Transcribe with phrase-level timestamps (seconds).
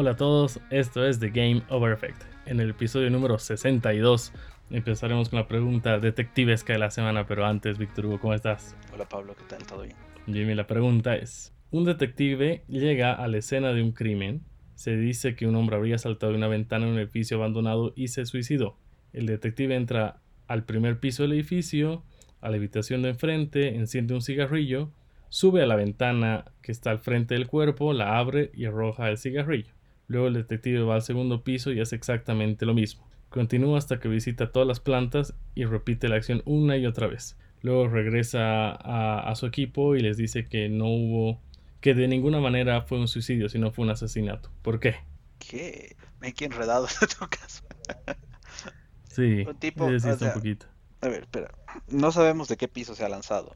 [0.00, 2.22] Hola a todos, esto es The Game Over Effect.
[2.46, 4.32] En el episodio número 62
[4.70, 8.74] empezaremos con la pregunta detectivesca de la semana, pero antes, Víctor Hugo, ¿cómo estás?
[8.94, 9.66] Hola Pablo, ¿qué tal?
[9.66, 9.96] ¿Todo bien?
[10.24, 14.40] Jimmy, la pregunta es, un detective llega a la escena de un crimen,
[14.74, 18.08] se dice que un hombre habría saltado de una ventana en un edificio abandonado y
[18.08, 18.78] se suicidó.
[19.12, 22.04] El detective entra al primer piso del edificio,
[22.40, 24.92] a la habitación de enfrente, enciende un cigarrillo,
[25.28, 29.18] sube a la ventana que está al frente del cuerpo, la abre y arroja el
[29.18, 29.74] cigarrillo.
[30.10, 33.08] Luego el detective va al segundo piso y hace exactamente lo mismo.
[33.28, 37.36] Continúa hasta que visita todas las plantas y repite la acción una y otra vez.
[37.62, 41.40] Luego regresa a, su equipo y les dice que no hubo,
[41.80, 44.50] que de ninguna manera fue un suicidio, sino fue un asesinato.
[44.62, 44.96] ¿Por qué?
[45.38, 45.94] ¿Qué?
[46.18, 47.62] Me quedé enredado en tu caso.
[49.04, 50.66] sí, un tipo, un poquito.
[51.02, 51.54] A ver, espera.
[51.86, 53.54] No sabemos de qué piso se ha lanzado.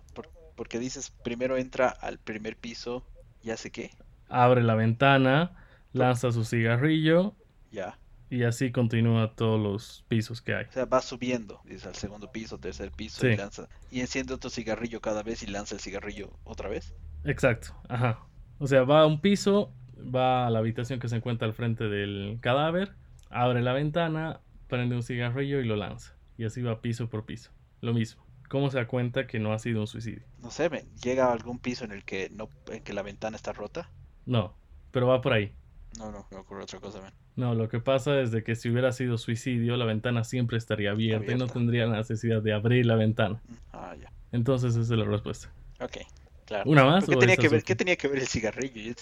[0.55, 3.05] porque dices, primero entra al primer piso
[3.43, 3.91] y hace qué?
[4.29, 5.64] Abre la ventana
[5.95, 7.35] lanza su cigarrillo.
[7.71, 7.99] Ya.
[8.29, 10.65] Y así continúa todos los pisos que hay.
[10.67, 13.69] O sea, va subiendo, dice al segundo piso, tercer piso y lanza.
[13.91, 16.95] Y enciende otro cigarrillo cada vez y lanza el cigarrillo otra vez.
[17.25, 18.27] Exacto, ajá.
[18.59, 21.85] O sea, va a un piso, va a la habitación que se encuentra al frente
[21.85, 22.95] del cadáver,
[23.31, 26.17] abre la ventana, prende un cigarrillo y lo lanza.
[26.37, 27.51] Y así va piso por piso.
[27.81, 28.25] Lo mismo.
[28.49, 30.25] ¿Cómo se da cuenta que no ha sido un suicidio?
[30.43, 30.69] No sé,
[31.03, 33.91] ¿llega a algún piso en el que no, en que la ventana está rota?
[34.27, 34.57] No,
[34.91, 35.53] pero va por ahí.
[35.99, 38.93] No, no, me ocurre otra cosa, No, lo que pasa es de que si hubiera
[38.93, 42.97] sido suicidio, la ventana siempre estaría abierta, y no tendría la necesidad de abrir la
[42.97, 43.41] ventana.
[43.47, 44.13] Mm, ah, ya.
[44.33, 45.53] Entonces esa es la respuesta.
[45.81, 45.99] Ok,
[46.47, 46.69] claro.
[46.69, 47.07] ¿Una más?
[47.07, 48.95] ¿Qué, tenía que, ver, ¿Qué tenía que ver el cigarrillo?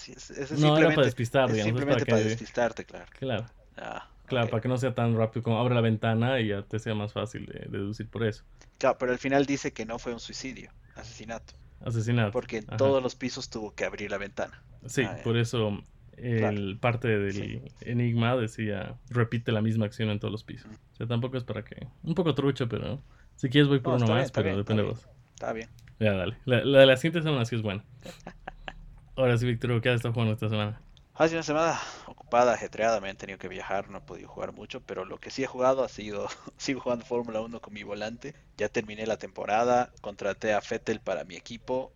[0.59, 1.69] no, era para despistar, digamos.
[1.69, 3.07] Simplemente para, despistarte, claro.
[3.19, 3.47] Claro.
[3.79, 6.79] Ah, claro, para que no sea tan rápido como abre la ventana y ya te
[6.79, 8.45] sea más fácil de deducir por eso.
[8.77, 11.55] Claro, pero al final dice que no fue un suicidio, asesinato.
[11.81, 12.33] Asesinato.
[12.33, 14.63] Porque en todos los pisos tuvo que abrir la ventana.
[14.87, 15.83] Sí, ah, por eso
[16.17, 20.70] el parte del enigma decía repite la misma acción en todos los pisos.
[20.92, 21.86] O sea, tampoco es para que.
[22.03, 23.03] Un poco trucho, pero.
[23.36, 25.09] Si quieres voy por uno más, pero depende de vos.
[25.35, 25.69] Está bien.
[25.98, 26.36] Ya, dale.
[26.45, 27.85] La, de la siguiente semana sí es buena.
[29.17, 30.81] Ahora sí, Víctor, ¿qué has estado jugando esta semana?
[31.14, 34.53] Ha sido una semana ocupada, ajetreada, me han tenido que viajar, no he podido jugar
[34.53, 37.83] mucho, pero lo que sí he jugado ha sido, sigo jugando Fórmula 1 con mi
[37.83, 41.92] volante, ya terminé la temporada, contraté a Fettel para mi equipo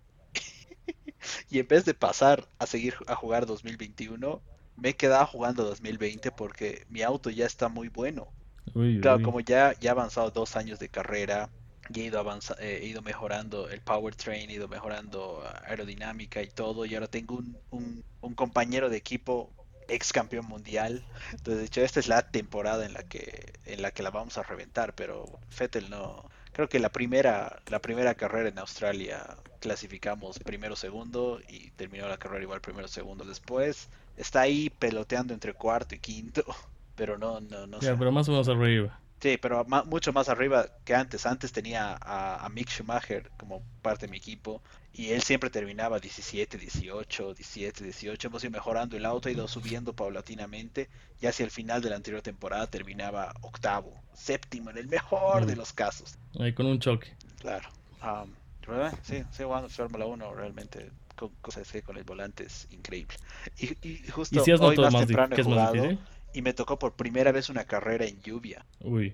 [1.51, 4.43] y en vez de pasar a seguir a jugar 2021,
[4.77, 8.29] me he quedado jugando 2020 porque mi auto ya está muy bueno.
[9.01, 11.51] claro, como ya, ya he avanzado dos años de carrera,
[11.89, 12.25] y he ido,
[12.59, 17.37] eh, he ido mejorando el powertrain, he ido mejorando aerodinámica y todo, y ahora tengo
[17.37, 19.55] un, un, un compañero de equipo
[19.89, 21.07] ex campeón mundial.
[21.33, 24.39] Entonces, de hecho, esta es la temporada en la que en la que la vamos
[24.39, 30.39] a reventar, pero Fettel no, creo que la primera, la primera carrera en Australia clasificamos
[30.39, 33.91] primero segundo y terminó la carrera igual primero segundo después.
[34.17, 36.43] Está ahí peloteando entre cuarto y quinto,
[36.97, 37.95] pero no, no, no sé.
[37.99, 38.99] pero más o menos arriba.
[39.21, 41.27] Sí, pero mucho más arriba que antes.
[41.27, 44.63] Antes tenía a, Mick Schumacher como parte de mi equipo
[44.97, 48.29] y él siempre terminaba 17, 18, 17, 18.
[48.29, 50.89] Hemos ido mejorando el auto, ha ido subiendo paulatinamente
[51.21, 55.55] y hacia el final de la anterior temporada terminaba octavo, séptimo en el mejor de
[55.55, 55.59] mm.
[55.59, 56.17] los casos.
[56.41, 57.15] Ahí con un choque.
[57.41, 57.69] Claro.
[58.03, 58.33] Um,
[59.03, 63.17] sí, sí, jugando Fórmula 1 realmente con cosas con el volante es increíble.
[63.59, 65.99] Y, justo hoy más, temprano he jugado,
[66.33, 68.65] y me tocó por primera vez una carrera en lluvia.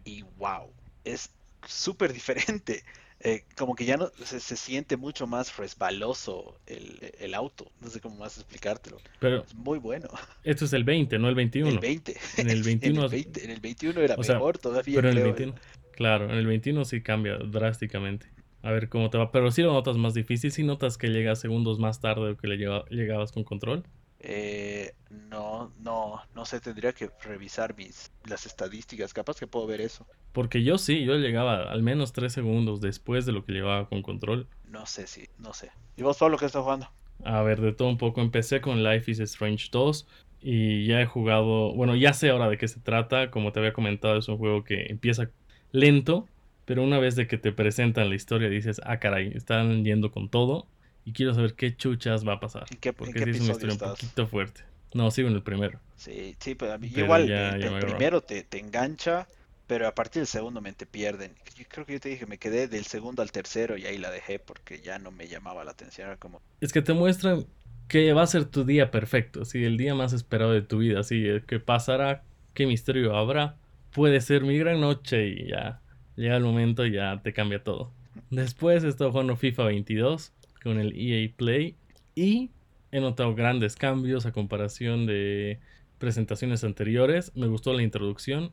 [0.05, 0.73] Y wow,
[1.05, 1.31] es
[1.67, 2.85] súper diferente.
[3.25, 7.71] Eh, como que ya no se, siente mucho más resbaloso el, auto.
[7.81, 8.99] No sé cómo más explicártelo.
[9.21, 10.09] Pero es muy bueno.
[10.43, 11.71] Esto es el 20, no el 21.
[11.71, 12.17] El 20.
[12.39, 14.97] En el 21, en el 21 era mejor todavía.
[14.97, 15.55] Pero en el 21,
[15.93, 18.27] claro, en el 21 sí cambia drásticamente.
[18.63, 19.31] A ver cómo te va.
[19.31, 22.49] Pero si lo notas más difícil, si notas que llegas segundos más tarde o que
[22.49, 22.57] le
[22.91, 23.85] llegabas con control.
[24.25, 29.81] Eh, no, no, no sé, tendría que revisar mis las estadísticas, capaz que puedo ver
[29.81, 30.07] eso.
[30.33, 34.01] Porque yo sí, yo llegaba al menos tres segundos después de lo que llevaba con
[34.03, 34.47] control.
[34.69, 35.73] No sé si, no sé.
[35.97, 36.89] ¿Y vos solo que estás jugando?
[37.25, 38.21] A ver, de todo un poco.
[38.21, 40.07] Empecé con Life is Strange 2
[40.41, 43.31] y ya he jugado, bueno, ya sé ahora de qué se trata.
[43.33, 45.31] Como te había comentado, es un juego que empieza
[45.73, 46.29] lento,
[46.65, 50.29] pero una vez de que te presentan la historia dices, ah, caray, están yendo con
[50.29, 50.69] todo
[51.05, 52.67] y quiero saber qué chuchas va a pasar.
[52.97, 54.63] porque es una historia un poquito fuerte.
[54.95, 55.81] No, sigo en el primero.
[55.97, 59.27] Sí, sí, pero a mí igual el, primero te, te, engancha,
[59.67, 61.35] pero a partir del segundo me te pierden.
[61.57, 64.11] Yo creo que yo te dije, me quedé del segundo al tercero y ahí la
[64.11, 66.09] dejé porque ya no me llamaba la atención.
[66.09, 66.43] Era como...
[66.61, 67.47] Es que te muestran
[67.89, 71.01] que va a ser tu día perfecto, así, el día más esperado de tu vida,
[71.01, 72.23] así, que pasará,
[72.55, 73.57] qué misterio habrá,
[73.93, 75.81] puede ser mi gran noche y ya
[76.17, 77.93] llega el momento y ya te cambia todo.
[78.31, 80.33] Después he estado jugando FIFA 22
[80.63, 81.77] con el EA Play
[82.15, 82.51] y
[82.91, 85.59] he notado grandes cambios a comparación de
[85.99, 87.33] presentaciones anteriores.
[87.35, 88.53] Me gustó la introducción,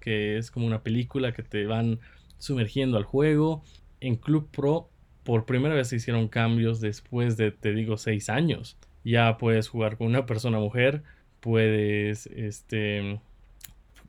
[0.00, 2.00] que es como una película que te van
[2.38, 3.62] sumergiendo al juego.
[4.00, 4.90] En Club Pro,
[5.24, 8.76] por primera vez se hicieron cambios después de, te digo, seis años.
[9.04, 11.02] Ya puedes jugar con una persona mujer,
[11.40, 13.20] puedes, este,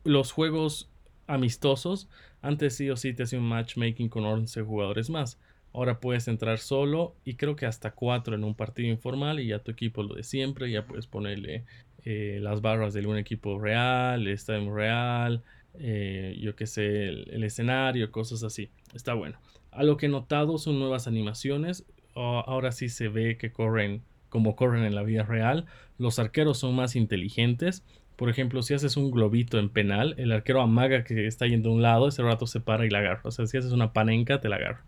[0.03, 0.89] los juegos
[1.27, 2.09] amistosos,
[2.41, 5.39] antes sí o sí te hacía un matchmaking con 11 jugadores más.
[5.73, 9.59] Ahora puedes entrar solo y creo que hasta 4 en un partido informal y ya
[9.59, 11.63] tu equipo lo de siempre, ya puedes ponerle
[12.05, 15.43] eh, las barras de un equipo real, el estadio real,
[15.75, 18.69] eh, yo qué sé, el, escenario, cosas así.
[18.93, 19.39] Está bueno.
[19.71, 21.85] A lo que he notado son nuevas animaciones.
[22.15, 25.65] ahora sí se ve que corren como corren en la vida real.
[25.97, 27.83] Los arqueros son más inteligentes.
[28.19, 31.73] Por ejemplo, si haces un globito en penal, el arquero amaga que está yendo a
[31.73, 33.21] un lado, ese rato se para y la agarra.
[33.23, 34.83] O sea, si haces una panenca, te la agarra.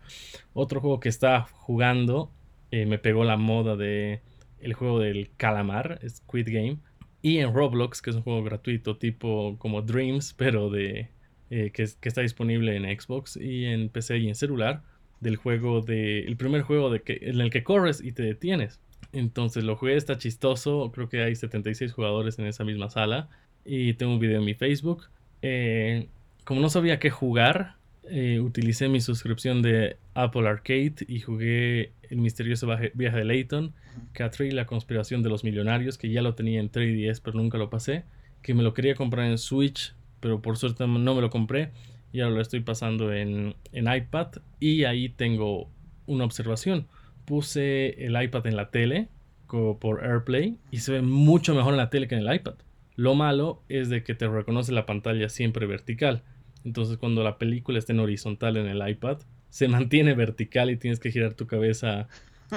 [0.52, 2.30] Otro juego que está jugando,
[2.70, 4.20] eh, me pegó la moda de
[4.60, 6.76] el juego del calamar, Squid Game.
[7.22, 11.08] Y en Roblox, que es un juego gratuito tipo como Dreams, pero de
[11.48, 14.82] eh, que, está disponible en Xbox y en PC y en celular,
[15.20, 18.78] del juego de el primer juego de que, en el que corres y te detienes.
[19.12, 23.28] Entonces lo jugué, está chistoso, creo que hay 76 jugadores en esa misma sala
[23.64, 25.08] y tengo un video en mi Facebook.
[25.42, 26.08] Eh,
[26.44, 27.76] como no sabía qué jugar,
[28.08, 33.72] eh, utilicé mi suscripción de Apple Arcade y jugué El misterioso viaje de Layton,
[34.12, 37.70] Catri, la conspiración de los millonarios, que ya lo tenía en 3DS pero nunca lo
[37.70, 38.04] pasé,
[38.42, 41.70] que me lo quería comprar en Switch, pero por suerte no me lo compré
[42.12, 44.28] y ahora lo estoy pasando en, en iPad
[44.58, 45.68] y ahí tengo
[46.06, 46.86] una observación.
[47.24, 49.08] Puse el iPad en la tele
[49.46, 52.54] por AirPlay y se ve mucho mejor en la tele que en el iPad.
[52.96, 56.22] Lo malo es de que te reconoce la pantalla siempre vertical
[56.64, 59.18] entonces cuando la película está en horizontal en el iPad,
[59.50, 62.08] se mantiene vertical y tienes que girar tu cabeza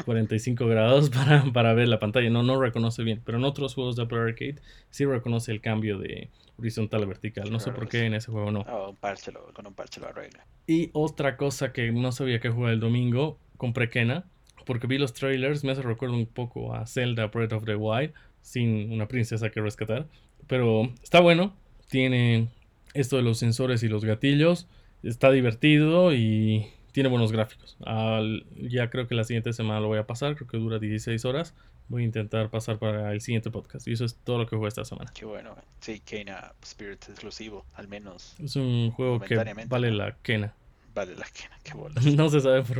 [0.05, 2.29] 45 grados para, para, ver la pantalla.
[2.29, 3.21] No, no reconoce bien.
[3.25, 4.55] Pero en otros juegos de Apple Arcade
[4.89, 7.51] sí reconoce el cambio de horizontal a vertical.
[7.51, 8.65] No sé por qué en ese juego no.
[8.89, 10.45] un parche con un parche lo arregla.
[10.67, 14.25] Y otra cosa que no sabía que jugar el domingo, compré Kena.
[14.65, 18.13] Porque vi los trailers, me hace recuerdo un poco a Zelda Breath of the Wild,
[18.41, 20.07] sin una princesa que rescatar.
[20.47, 21.55] Pero está bueno,
[21.89, 22.49] tiene
[22.93, 24.67] esto de los sensores y los gatillos
[25.03, 27.77] está divertido y tiene buenos gráficos.
[28.55, 31.53] ya creo que la siguiente semana lo voy a pasar, creo que dura 16 horas.
[31.87, 33.87] Voy a intentar pasar para el siguiente podcast.
[33.87, 35.11] Y eso es todo lo que juego esta semana.
[35.13, 35.55] Qué bueno.
[35.81, 38.35] Sí, Kena Spirit exclusivo, al menos.
[38.39, 39.35] Es un juego que
[39.67, 40.55] vale la Kena.
[40.95, 41.93] Vale la Kena, qué bola.
[42.15, 42.79] no se sabe por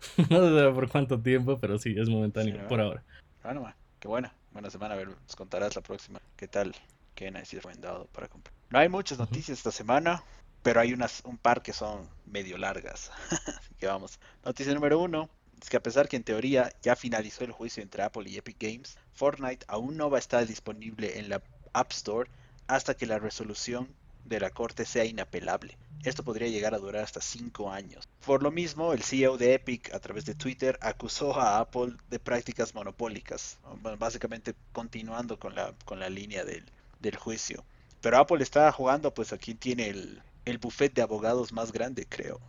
[0.30, 3.02] no se sabe por cuánto tiempo, pero sí, es momentáneo por ahora.
[3.42, 4.34] Bueno, qué buena.
[4.52, 4.94] Buena semana.
[4.94, 6.20] A ver, nos contarás la próxima.
[6.36, 6.74] ¿Qué tal?
[7.14, 8.54] Kena, si es recomendado para comprar.
[8.70, 10.22] No hay muchas noticias esta semana,
[10.62, 13.10] pero hay unas, un par que son medio largas.
[13.30, 14.18] Así que vamos.
[14.44, 15.28] Noticia número uno.
[15.60, 18.56] Es que a pesar que en teoría ya finalizó el juicio entre Apple y Epic
[18.60, 21.42] Games, Fortnite aún no va a estar disponible en la
[21.72, 22.30] App Store
[22.68, 23.88] hasta que la resolución
[24.24, 25.76] de la corte sea inapelable.
[26.04, 28.08] Esto podría llegar a durar hasta 5 años.
[28.24, 32.18] Por lo mismo, el CEO de Epic a través de Twitter acusó a Apple de
[32.18, 33.58] prácticas monopólicas,
[33.98, 36.64] básicamente continuando con la, con la línea del,
[37.00, 37.64] del juicio.
[38.00, 42.40] Pero Apple está jugando, pues aquí tiene el, el buffet de abogados más grande, creo.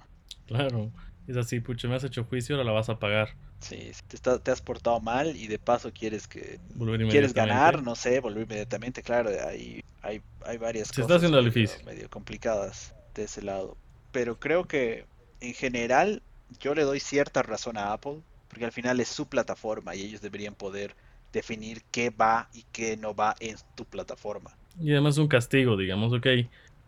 [0.45, 0.91] Claro,
[1.27, 3.29] es así, pucha, me has hecho juicio, ahora la vas a pagar.
[3.59, 6.59] Sí, te, te has portado mal y de paso quieres que
[7.09, 11.83] quieres ganar, no sé, volver inmediatamente, claro, hay, hay, hay varias Se está haciendo difícil.
[11.85, 13.78] medio complicadas de ese lado.
[14.11, 15.06] Pero creo que
[15.42, 16.23] en general
[16.59, 20.21] yo le doy cierta razón a Apple, porque al final es su plataforma y ellos
[20.21, 20.95] deberían poder
[21.31, 24.56] definir qué va y qué no va en tu plataforma.
[24.80, 26.28] Y además un castigo, digamos, ok,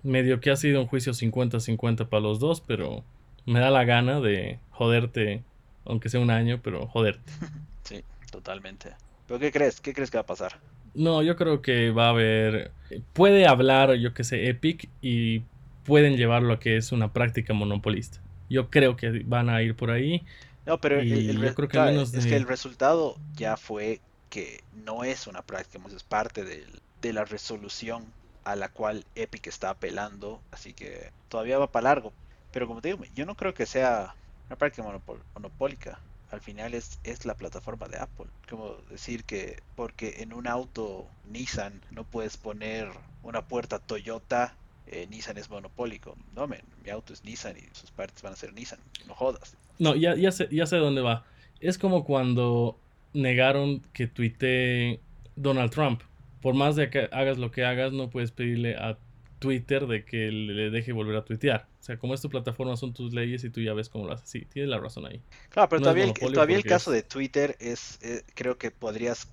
[0.02, 3.04] medio que ha sido un juicio 50-50 para los dos, pero
[3.46, 5.44] me da la gana de joderte,
[5.86, 7.32] aunque sea un año, pero joderte.
[7.84, 8.94] Sí, totalmente.
[9.28, 9.82] ¿Pero qué crees?
[9.82, 10.60] ¿Qué crees que va a pasar?
[10.94, 12.72] No, yo creo que va a haber...
[13.14, 15.42] Puede hablar, yo que sé, Epic y
[15.84, 18.20] pueden llevarlo a que es una práctica monopolista.
[18.50, 20.26] Yo creo que van a ir por ahí.
[20.66, 25.42] No, pero el, creo que es que el resultado ya fue que no es una
[25.42, 28.06] práctica, es parte de la resolución
[28.44, 32.14] a la cual Epic está apelando, así que todavía va para largo.
[32.52, 34.16] Pero como te digo, yo no creo que sea
[34.48, 34.88] una práctica
[35.36, 36.00] monopólica.
[36.32, 38.28] Al final es, es la plataforma de Apple.
[38.50, 42.90] Como decir que porque en un auto Nissan no puedes poner
[43.24, 44.56] una puerta Toyota,
[44.92, 46.16] eh, Nissan es monopólico.
[46.36, 48.80] No, mi auto es Nissan y sus partes van a ser Nissan.
[49.08, 49.56] No jodas.
[49.80, 51.26] No, ya, ya, sé, ya sé dónde va.
[51.60, 52.78] Es como cuando
[53.14, 55.00] negaron que tuitee
[55.36, 56.02] Donald Trump.
[56.42, 58.98] Por más de que hagas lo que hagas, no puedes pedirle a
[59.40, 61.68] Twitter de que le deje volver a tuitear.
[61.80, 64.14] O sea, como es tu plataforma, son tus leyes y tú ya ves cómo lo
[64.14, 64.30] haces.
[64.30, 65.22] Sí, tienes la razón ahí.
[65.50, 69.30] Claro, pero todavía, el, todavía el caso de Twitter es, eh, creo que podrías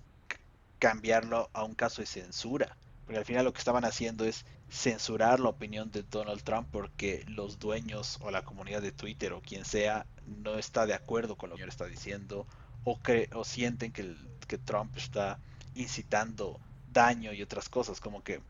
[0.78, 2.76] cambiarlo a un caso de censura.
[3.04, 7.24] Porque al final lo que estaban haciendo es censurar la opinión de Donald Trump porque
[7.26, 11.50] los dueños o la comunidad de Twitter o quien sea no está de acuerdo con
[11.50, 12.46] lo que el está diciendo
[12.84, 14.14] o, que, o sienten que,
[14.46, 15.38] que Trump está
[15.74, 16.60] incitando
[16.92, 18.40] daño y otras cosas, como que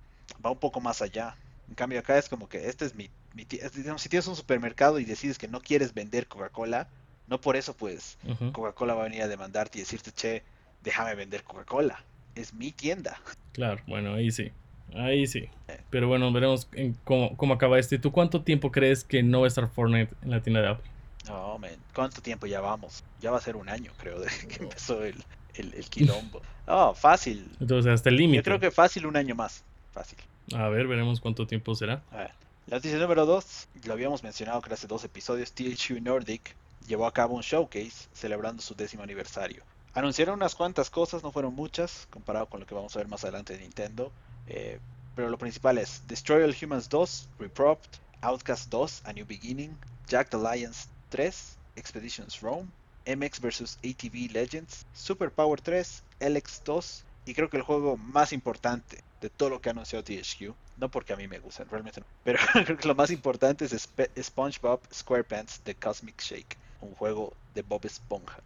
[0.44, 1.37] va un poco más allá.
[1.68, 4.98] En cambio acá es como que este es mi, mi digamos, si tienes un supermercado
[4.98, 6.88] y decides que no quieres vender Coca-Cola,
[7.26, 8.18] no por eso pues
[8.52, 10.42] Coca-Cola va a venir a demandarte y decirte, che,
[10.82, 12.02] déjame vender Coca-Cola.
[12.34, 13.20] Es mi tienda.
[13.52, 14.52] Claro, bueno, ahí sí.
[14.95, 15.49] Ahí sí.
[15.90, 17.99] Pero bueno, veremos en cómo, cómo, acaba este.
[17.99, 20.90] ¿Tú cuánto tiempo crees que no va a estar Fortnite en la tienda de Apple?
[21.26, 21.71] No, man.
[21.95, 23.04] ¿Cuánto tiempo ya vamos?
[23.21, 25.16] Ya va a ser un año, creo, desde que empezó el,
[25.54, 26.42] el, el quilombo.
[26.71, 27.50] Oh, fácil.
[27.61, 28.37] Entonces, hasta el límite.
[28.37, 29.64] Yo creo que fácil un año más.
[29.90, 30.18] Fácil.
[30.54, 32.02] A ver, veremos cuánto tiempo será.
[32.11, 32.30] A ver.
[32.66, 36.54] La noticia número 2, lo habíamos mencionado que hace dos episodios, THQ Nordic
[36.87, 39.62] llevó a cabo un showcase celebrando su décimo aniversario.
[39.95, 43.25] Anunciaron unas cuantas cosas, no fueron muchas, comparado con lo que vamos a ver más
[43.25, 44.12] adelante de Nintendo.
[44.49, 44.78] Eh,
[45.14, 49.76] pero lo principal es Destroy All Humans 2, Repropped, Outcast 2, A New Beginning,
[50.09, 52.69] Jack the Lions 3, Expeditions Rome,
[53.07, 58.33] MX vs ATV Legends, Super Power 3, LX 2 y creo que el juego más
[58.33, 62.07] importante de todo lo que anunció THQ, no porque a mí me gustan, realmente no,
[62.25, 63.88] pero creo que lo más importante es
[64.21, 68.40] SpongeBob SquarePants The Cosmic Shake, un juego de Bob Esponja.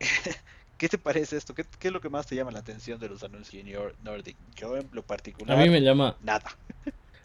[0.78, 1.54] ¿Qué te parece esto?
[1.54, 4.36] ¿Qué, es lo que más te llama la atención de los anuncios de Nordic?
[4.54, 5.58] Yo en lo particular...
[5.58, 6.16] A mí me llama...
[6.22, 6.56] Nada.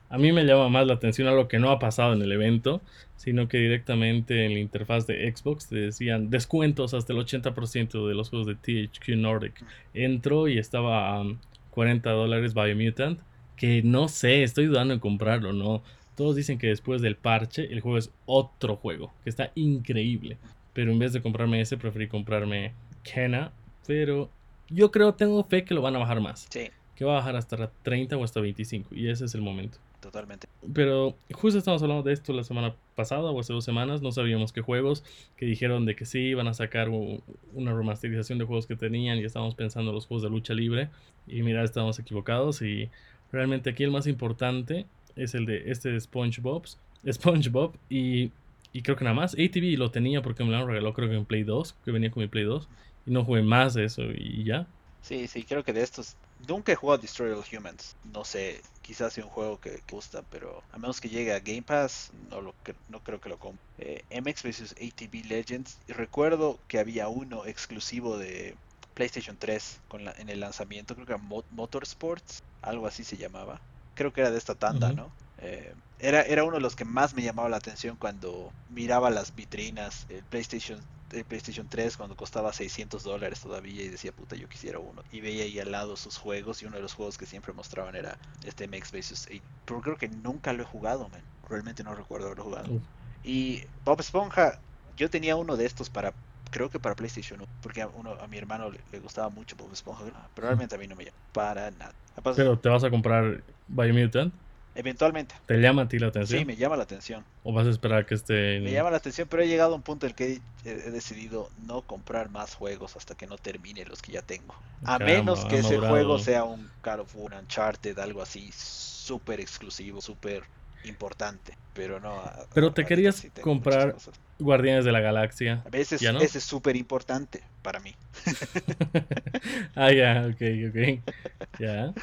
[0.10, 2.82] A mí me llama más la atención algo que no ha pasado en el evento,
[3.16, 8.14] sino que directamente en la interfaz de Xbox te decían descuentos hasta el 80% de
[8.14, 9.64] los juegos de THQ Nordic.
[9.94, 11.24] Entró y estaba a
[11.70, 13.20] 40 dólares Biomutant,
[13.56, 15.82] que no sé, estoy dudando en comprarlo, ¿no?
[16.16, 20.38] Todos dicen que después del parche el juego es otro juego, que está increíble.
[20.74, 23.52] Pero en vez de comprarme ese, preferí comprarme Kena.
[23.88, 24.30] Pero
[24.70, 26.48] yo creo, tengo fe que lo van a bajar más.
[26.50, 26.70] Sí.
[26.96, 28.96] Que va a bajar hasta 30 o hasta 25.
[28.96, 30.48] Y ese es el momento totalmente.
[30.74, 34.52] Pero justo estamos hablando de esto la semana pasada o hace dos semanas, no sabíamos
[34.52, 35.04] qué juegos,
[35.38, 39.24] que dijeron de que sí, iban a sacar una remasterización de juegos que tenían y
[39.24, 40.90] estábamos pensando en los juegos de lucha libre.
[41.28, 42.90] Y mira, estábamos equivocados y
[43.32, 46.66] realmente aquí el más importante es el de este de SpongeBob,
[47.10, 48.32] SpongeBob y,
[48.74, 49.34] y creo que nada más.
[49.34, 52.22] ATV lo tenía porque me lo regaló creo que en Play 2, que venía con
[52.22, 54.66] mi Play 2 y no jugué más de eso y ya.
[55.02, 56.16] Sí, sí, creo que de estos
[56.48, 57.96] nunca he jugado Destroy All Humans.
[58.14, 61.64] No sé, quizás sea un juego que, gusta, pero a menos que llegue a Game
[61.64, 62.54] Pass, no, lo,
[62.90, 63.62] no creo que lo compre.
[63.80, 65.78] Eh, MX vs ATV Legends.
[65.88, 68.56] Y recuerdo que había uno exclusivo de
[68.94, 73.60] PlayStation 3 con la, en el lanzamiento, creo que era Motorsports, algo así se llamaba.
[73.96, 75.12] Creo que era de esta tanda, ¿no?
[75.42, 79.36] Eh, era, era uno de los que más me llamaba la atención cuando miraba las
[79.36, 80.06] vitrinas.
[80.10, 80.80] El PlayStation
[81.14, 85.04] el PlayStation 3 cuando costaba 600 dólares todavía y decía, puta, yo quisiera uno.
[85.12, 87.96] Y veía ahí al lado sus juegos y uno de los juegos que siempre mostraban
[87.96, 89.28] era este MX vs.
[89.66, 91.22] Pero creo que nunca lo he jugado, man.
[91.50, 92.82] Realmente no recuerdo haberlo jugado.
[93.24, 94.60] Y Bob Esponja,
[94.98, 96.14] yo tenía uno de estos para,
[96.50, 99.72] creo que para PlayStation 1, porque a, uno, a mi hermano le, gustaba mucho Bob
[99.74, 101.94] Esponja, pero realmente a mí no me llama para nada.
[102.36, 104.34] Pero te vas a comprar Biomutant?
[104.74, 105.36] Eventualmente.
[105.46, 106.40] ¿Te llama a ti la atención?
[106.40, 107.26] Sí, me llama la atención.
[107.44, 108.60] ¿O vas a esperar que esté.?
[108.62, 111.50] Me llama la atención, pero he llegado a un punto en el que he, decidido
[111.66, 114.56] no comprar más juegos hasta que no termine los que ya tengo.
[114.84, 120.02] A menos que ese juego sea un Call of War, Uncharted, algo así súper exclusivo,
[120.02, 120.44] súper
[120.86, 121.58] importante.
[121.74, 122.22] Pero no.
[122.54, 123.96] Pero te querías comprar
[124.42, 125.62] Guardianes de la Galaxia.
[125.66, 127.96] A veces ese es súper importante para mí.
[129.76, 131.60] ah, ya, ok, ok.
[131.60, 131.94] Ya.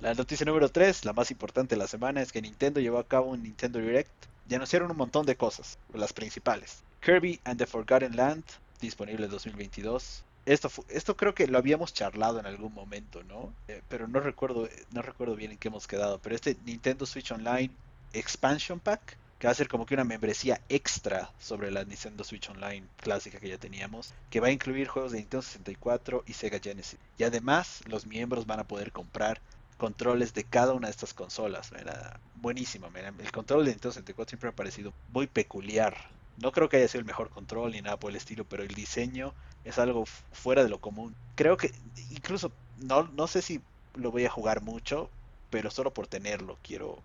[0.00, 3.06] La noticia número 3, la más importante de la semana, es que Nintendo llevó a
[3.06, 4.10] cabo un Nintendo Direct
[4.48, 6.82] y anunciaron un montón de cosas, las principales.
[7.00, 8.44] Kirby and the Forgotten Land,
[8.80, 10.24] disponible 2022.
[10.46, 13.52] Esto, esto creo que lo habíamos charlado en algún momento, ¿no?
[13.68, 16.18] Eh, pero no recuerdo, no recuerdo bien en qué hemos quedado.
[16.18, 17.70] Pero este Nintendo Switch Online
[18.12, 22.50] Expansion Pack que va a ser como que una membresía extra sobre la Nintendo Switch
[22.50, 26.60] Online clásica que ya teníamos, que va a incluir juegos de Nintendo 64 y Sega
[26.62, 26.98] Genesis.
[27.16, 29.40] Y además los miembros van a poder comprar
[29.78, 31.72] controles de cada una de estas consolas.
[31.72, 32.88] Era buenísimo.
[33.18, 35.96] El control de Nintendo 64 siempre me ha parecido muy peculiar.
[36.36, 38.74] No creo que haya sido el mejor control ni nada por el estilo, pero el
[38.74, 39.32] diseño
[39.64, 41.14] es algo fuera de lo común.
[41.34, 41.72] Creo que
[42.10, 43.62] incluso no, no sé si
[43.94, 45.08] lo voy a jugar mucho,
[45.48, 47.02] pero solo por tenerlo quiero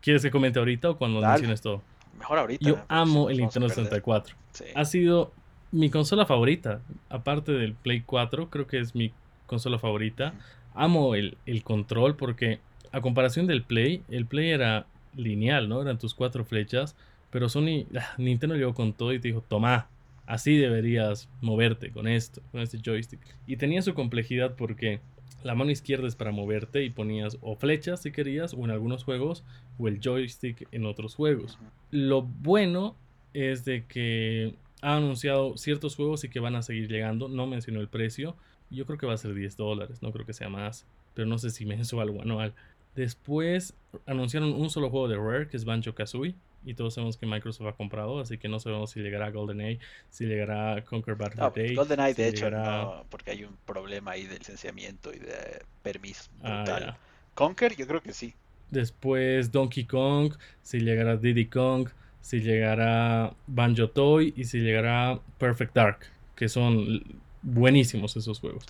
[0.00, 1.82] ¿Quieres que comente ahorita o cuando menciones todo?
[2.18, 2.68] Mejor ahorita.
[2.68, 4.34] Yo amo el Nintendo 64.
[4.74, 5.32] Ha sido
[5.72, 6.80] mi consola favorita.
[7.08, 9.12] Aparte del Play 4, creo que es mi
[9.46, 10.34] consola favorita.
[10.74, 12.60] Amo el, control porque,
[12.92, 15.82] a comparación del Play, el Play era lineal, ¿no?
[15.82, 16.96] Eran tus cuatro flechas.
[17.30, 19.88] Pero Sony, ah, Nintendo llegó con todo y te dijo: Toma,
[20.26, 23.20] así deberías moverte con esto, con este joystick.
[23.46, 25.00] Y tenía su complejidad porque
[25.42, 29.04] La mano izquierda es para moverte y ponías o flechas si querías, o en algunos
[29.04, 29.44] juegos,
[29.78, 31.58] o el joystick en otros juegos.
[31.90, 32.94] Lo bueno
[33.32, 37.28] es de que ha anunciado ciertos juegos y que van a seguir llegando.
[37.28, 38.36] No mencionó el precio.
[38.70, 40.86] Yo creo que va a ser 10 dólares, no creo que sea más.
[41.14, 42.54] Pero no sé si mensual o anual.
[42.94, 43.74] Después
[44.06, 46.34] anunciaron un solo juego de Rare, que es Banjo Kazooie.
[46.64, 49.78] Y todos sabemos que Microsoft ha comprado, así que no sabemos si llegará GoldenEye,
[50.10, 51.74] si llegará Conquer Bad no, Day.
[51.74, 56.30] GoldenEye, de hecho, no, porque hay un problema ahí de licenciamiento y de permiso.
[56.42, 56.96] Ah,
[57.34, 58.34] Conquer, yo creo que sí.
[58.70, 61.88] Después Donkey Kong, si llegará Diddy Kong,
[62.20, 65.98] si llegará Banjo Toy y si llegará Perfect Dark,
[66.36, 67.02] que son
[67.42, 68.64] buenísimos esos juegos.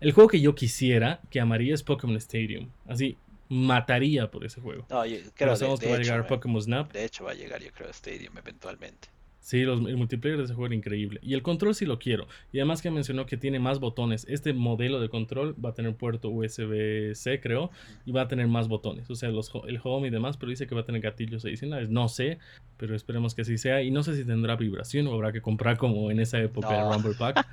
[0.00, 2.68] El juego que yo quisiera, que amaría es Pokémon Stadium.
[2.86, 3.16] Así,
[3.52, 4.86] mataría por ese juego.
[4.88, 6.90] No, yo creo de, que va a llegar Pokémon Snap.
[6.90, 9.08] De hecho, va a llegar, yo creo, Stadium eventualmente.
[9.40, 11.18] Sí, los, el multiplayer de ese juego era increíble.
[11.20, 12.28] Y el control sí lo quiero.
[12.52, 14.24] Y además que mencionó que tiene más botones.
[14.28, 17.70] Este modelo de control va a tener puerto USB-C, creo.
[18.06, 19.10] Y va a tener más botones.
[19.10, 20.36] O sea, los, el home y demás.
[20.36, 21.90] Pero dice que va a tener gatillos adicionales.
[21.90, 22.38] No sé.
[22.76, 23.82] Pero esperemos que así sea.
[23.82, 26.94] Y no sé si tendrá vibración o habrá que comprar como en esa época el
[26.94, 27.44] Rumble Pack.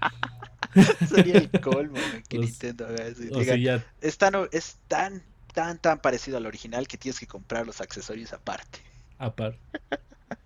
[1.07, 3.23] Sería el colmo que Nintendo haga eso.
[4.01, 8.33] es, tan, es tan, tan, tan parecido al original que tienes que comprar los accesorios
[8.33, 8.79] aparte.
[9.17, 9.59] Aparte.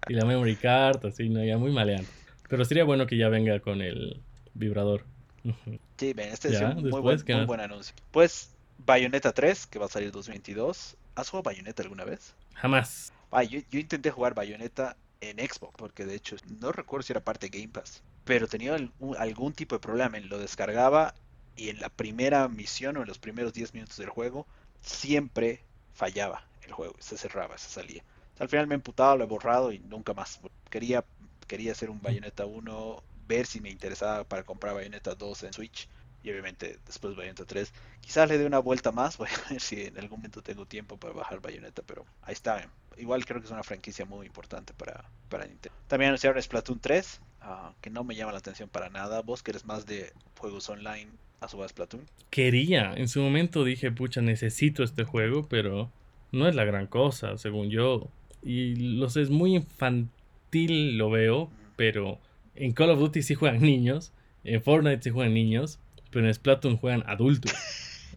[0.08, 1.44] Y la memory card, así, ¿no?
[1.44, 2.10] Ya muy maleante.
[2.50, 4.22] Pero sería bueno que ya venga con el
[4.54, 5.06] vibrador.
[5.98, 7.96] Sí, ven, este es un muy buen, muy buen anuncio.
[8.12, 10.98] Pues Bayonetta 3, que va a salir 2022.
[11.16, 12.34] ¿Has jugado Bayonetta alguna vez?
[12.56, 13.14] Jamás.
[13.50, 17.58] yo, intenté jugar Bayonetta en Xbox, porque de hecho no recuerdo si era parte de
[17.58, 18.76] Game Pass, pero tenía
[19.18, 20.20] algún tipo de problema.
[20.20, 21.14] Lo descargaba
[21.56, 24.46] y en la primera misión o en los primeros 10 minutos del juego
[24.84, 25.64] siempre
[25.94, 28.04] fallaba el juego, se cerraba, se salía
[28.40, 30.40] al final me he emputado, lo he borrado y nunca más.
[30.70, 31.04] Quería,
[31.48, 35.88] quería hacer un Bayonetta 1, ver si me interesaba para comprar Bayonetta 2 en Switch.
[36.24, 37.74] Y obviamente después Bayonetta 3.
[38.02, 39.18] Quizás le dé una vuelta más.
[39.20, 41.82] Voy a ver si en algún momento tengo tiempo para bajar Bayonetta.
[41.86, 42.68] Pero ahí está.
[42.98, 45.78] Igual creo que es una franquicia muy importante para, para Nintendo.
[45.88, 47.22] También anunciaron Splatoon 3.
[47.42, 49.22] Ah, que no me llama la atención para nada.
[49.22, 51.12] Vos que eres más de juegos online.
[51.44, 51.98] A.
[52.30, 52.94] Quería.
[52.96, 55.48] En su momento dije, pucha, necesito este juego.
[55.50, 55.92] Pero
[56.32, 58.10] no es la gran cosa, según yo.
[58.42, 62.20] Y lo sé, es muy infantil, lo veo, pero
[62.56, 64.12] en Call of Duty sí juegan niños,
[64.44, 65.80] en Fortnite sí juegan niños,
[66.12, 67.54] pero en Splatoon juegan adultos.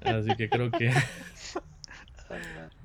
[0.02, 0.90] Así que creo que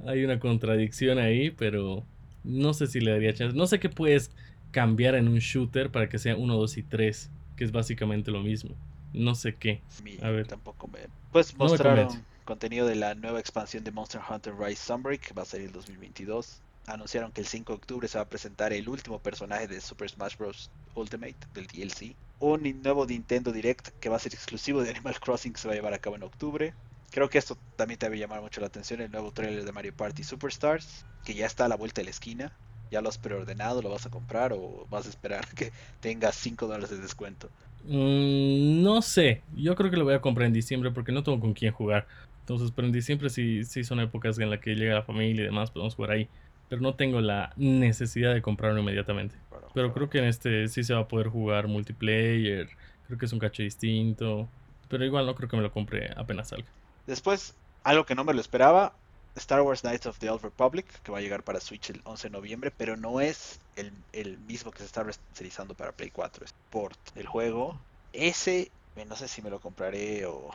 [0.06, 2.04] hay una contradicción ahí, pero
[2.44, 3.58] no sé si le daría chance.
[3.58, 4.32] No sé qué puedes
[4.72, 8.42] cambiar en un shooter para que sea 1, 2 y 3, que es básicamente lo
[8.42, 8.76] mismo.
[9.14, 9.82] No sé qué.
[10.22, 10.48] A ver.
[10.48, 11.00] Tampoco me.
[11.32, 15.46] Pues mostraron contenido de la nueva expansión de Monster Hunter Rise Sunbreak, que va a
[15.46, 19.20] salir en 2022 anunciaron que el 5 de octubre se va a presentar el último
[19.20, 20.70] personaje de Super Smash Bros.
[20.96, 22.16] Ultimate del DLC.
[22.40, 25.74] Un nuevo Nintendo Direct que va a ser exclusivo de Animal Crossing que se va
[25.74, 26.74] a llevar a cabo en octubre.
[27.12, 29.96] Creo que esto también te debe llamar mucho la atención, el nuevo trailer de Mario
[29.96, 32.52] Party Superstars, que ya está a la vuelta de la esquina.
[32.90, 33.82] ¿Ya lo has preordenado?
[33.82, 37.50] ¿Lo vas a comprar o vas a esperar que tenga 5 dólares de descuento?
[37.86, 41.40] Mm, no sé, yo creo que lo voy a comprar en diciembre porque no tengo
[41.40, 42.08] con quién jugar.
[42.42, 45.46] Entonces, pero en diciembre sí, sí son épocas en las que llega la familia y
[45.46, 46.30] demás, podemos jugar ahí
[46.72, 49.36] pero no tengo la necesidad de comprarlo inmediatamente.
[49.74, 52.70] pero creo que en este sí se va a poder jugar multiplayer,
[53.08, 54.48] creo que es un cacho distinto,
[54.88, 56.70] pero igual no creo que me lo compre apenas salga.
[57.06, 58.94] Después, algo que no me lo esperaba,
[59.36, 62.28] Star Wars Knights of the Old Republic, que va a llegar para Switch el 11
[62.28, 66.46] de noviembre, pero no es el, el mismo que se está remasterizando para Play 4,
[66.46, 67.80] es port del juego.
[68.14, 70.52] Ese, eh, no sé si me lo compraré o,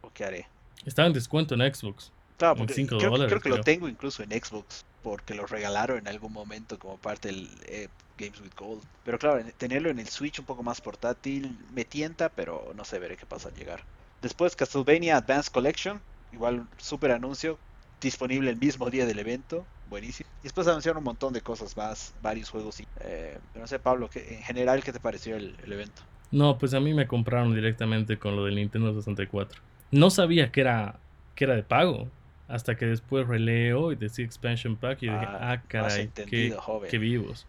[0.00, 0.46] o qué haré.
[0.86, 2.12] Estaba en descuento en Xbox.
[2.36, 6.78] Claro, porque creo, que lo tengo incluso en Xbox porque lo regalaron en algún momento
[6.78, 8.82] como parte del eh, Games with Gold.
[9.04, 12.98] Pero claro, tenerlo en el Switch un poco más portátil me tienta, pero no sé,
[12.98, 13.84] veré qué pasa al llegar.
[14.22, 16.00] Después Castlevania Advanced Collection,
[16.32, 17.58] igual super anuncio,
[18.04, 20.28] disponible el mismo día del evento, buenísimo.
[20.40, 22.80] Y después anunciaron un montón de cosas más, varios juegos.
[22.80, 26.02] Y, eh, no sé, Pablo, ¿qué, en general, ¿qué te pareció el, el evento?
[26.30, 29.60] No, pues a mí me compraron directamente con lo del Nintendo 64.
[29.90, 30.98] No sabía que era,
[31.34, 32.08] que era de pago.
[32.46, 37.46] Hasta que después releo y decía Expansion Pack y dije, ah, ah caray, qué, vivos.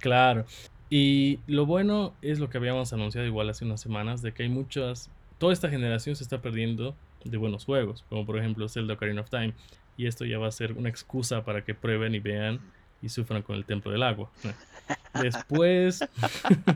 [0.00, 0.46] Claro.
[0.88, 4.48] Y lo bueno es lo que habíamos anunciado igual hace unas semanas, de que hay
[4.48, 5.10] muchas...
[5.36, 6.94] Toda esta generación se está perdiendo
[7.24, 9.52] de buenos juegos, como por ejemplo Zelda Ocarina of Time.
[9.98, 12.60] Y esto ya va a ser una excusa para que prueben y vean
[13.02, 14.30] y sufran con el Templo del Agua.
[15.20, 16.00] Después...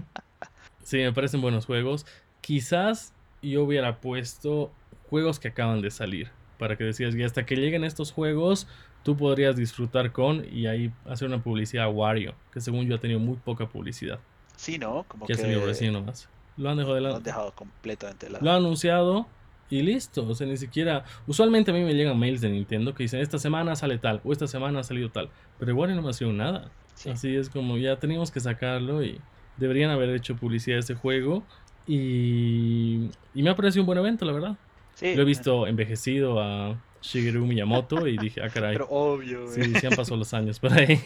[0.85, 2.05] sí, me parecen buenos juegos.
[2.43, 4.71] Quizás yo hubiera puesto
[5.09, 6.31] juegos que acaban de salir
[6.63, 8.69] para que decías, y hasta que lleguen estos juegos,
[9.03, 13.01] tú podrías disfrutar con y ahí hacer una publicidad a Wario, que según yo ha
[13.01, 14.21] tenido muy poca publicidad.
[14.55, 15.05] Sí, ¿no?
[15.09, 16.29] Como que, ha salido recién nomás.
[16.57, 17.15] Lo han dejado de lado.
[17.15, 18.45] Lo han dejado completamente de lado.
[18.45, 19.27] Lo han anunciado,
[19.71, 20.27] y listo.
[20.27, 21.05] O sea, ni siquiera.
[21.27, 24.33] Usualmente a mí me llegan mails de Nintendo que dicen esta semana sale tal o
[24.33, 25.31] esta semana ha salido tal.
[25.59, 26.71] Pero igual no me ha sido nada.
[27.11, 29.19] Así es como ya teníamos que sacarlo y
[29.57, 31.43] deberían haber hecho publicidad de ese juego.
[31.87, 34.57] Y, y me ha parecido un buen evento, la verdad.
[34.95, 35.15] Sí.
[35.15, 38.75] Lo he visto envejecido a Shigeru Miyamoto y dije, ah, caray.
[38.75, 41.01] Pero obvio, Sí, se han pasado los años por ahí.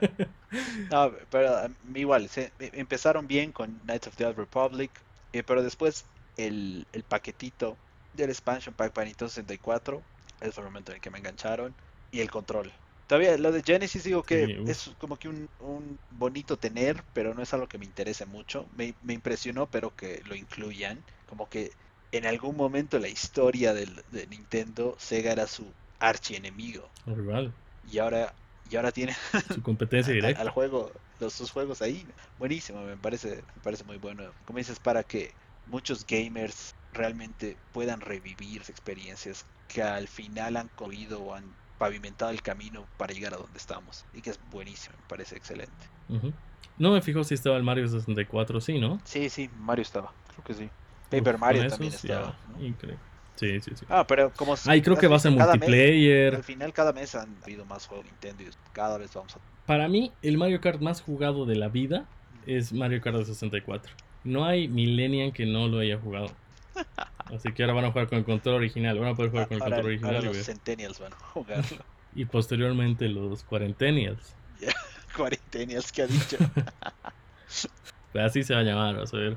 [0.90, 4.90] no, pero igual, se, empezaron bien con Knights of the Old Republic,
[5.32, 6.04] eh, pero después
[6.36, 7.76] el, el, paquetito
[8.14, 10.02] del expansion pack para Nintendo 64,
[10.40, 11.74] ese fue el momento en el que me engancharon,
[12.10, 12.72] y el control.
[13.06, 17.42] Todavía lo de Genesis digo que es como que un, un, bonito tener, pero no
[17.42, 18.66] es algo que me interese mucho.
[18.76, 21.02] Me, me impresionó, pero que lo incluyan.
[21.28, 21.72] Como que
[22.12, 25.66] en algún momento en la historia del, de Nintendo, Sega era su
[25.98, 26.88] archienemigo.
[27.06, 27.52] Rival.
[27.90, 28.34] Y ahora,
[28.70, 29.14] y ahora tiene
[29.52, 30.40] su competencia directa.
[30.40, 32.06] Al, juego, los, sus juegos ahí.
[32.38, 34.24] Buenísimo, me parece, me parece muy bueno.
[34.46, 35.32] Como dices, para que
[35.66, 41.44] muchos gamers realmente puedan revivir experiencias que al final han cogido o han
[41.78, 44.04] pavimentado el camino para llegar a donde estamos.
[44.14, 45.72] Y que es buenísimo, me parece excelente.
[46.78, 49.00] No me fijo si estaba el Mario 64, sí, ¿no?
[49.04, 50.70] Sí, sí, Mario estaba, creo que sí.
[51.10, 52.36] Paper Mario también estaba.
[52.60, 52.98] Increíble.
[53.36, 53.86] Sí, sí, sí.
[53.88, 54.54] Ah, pero como.
[54.66, 56.36] Ahí creo que va a ser multiplayer.
[56.36, 59.40] al final, cada mes han habido más juegos Nintendo y cada vez vamos a.
[59.66, 62.06] Para mí, el Mario Kart más jugado de la vida
[62.46, 63.92] es Mario Kart de 64.
[64.24, 66.30] No hay Millennium que no lo haya jugado.
[67.26, 68.98] Así que ahora van a jugar con el control original.
[68.98, 70.16] Van a poder jugar con el control original.
[70.16, 71.78] Ahora los Centennials van a jugarlo.
[72.14, 74.34] y posteriormente los Cuarentennials.
[74.60, 74.74] Yeah,
[75.16, 76.36] Cuarentennials, ¿qué ha dicho?
[78.14, 79.36] así se va a llamar, vas a ver.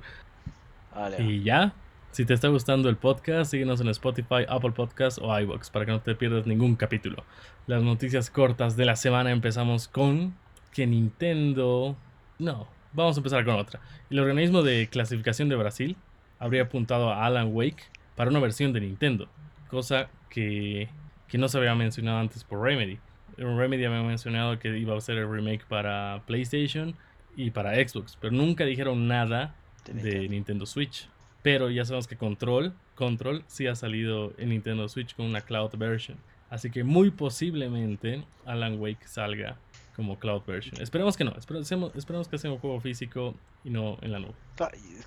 [1.20, 1.74] Y ya,
[2.12, 5.92] si te está gustando el podcast, síguenos en Spotify, Apple Podcasts o iVoox para que
[5.92, 7.24] no te pierdas ningún capítulo.
[7.68, 10.36] Las noticias cortas de la semana empezamos con
[10.72, 11.98] que Nintendo...
[12.38, 13.80] No, vamos a empezar con otra.
[14.10, 15.96] El organismo de clasificación de Brasil
[16.40, 17.84] habría apuntado a Alan Wake
[18.16, 19.28] para una versión de Nintendo,
[19.70, 20.90] cosa que,
[21.28, 23.00] que no se había mencionado antes por Remedy.
[23.38, 26.96] Remedy había mencionado que iba a ser el remake para PlayStation
[27.36, 29.56] y para Xbox, pero nunca dijeron nada
[29.92, 31.10] de Nintendo Switch.
[31.42, 35.72] Pero ya sabemos que Control, Control sí ha salido en Nintendo Switch con una cloud
[35.78, 36.18] version.
[36.50, 39.58] Así que muy posiblemente Alan Wake salga
[39.96, 40.82] como cloud version.
[40.82, 44.34] Esperemos que no, esperemos, que sea un juego físico y no en la nube.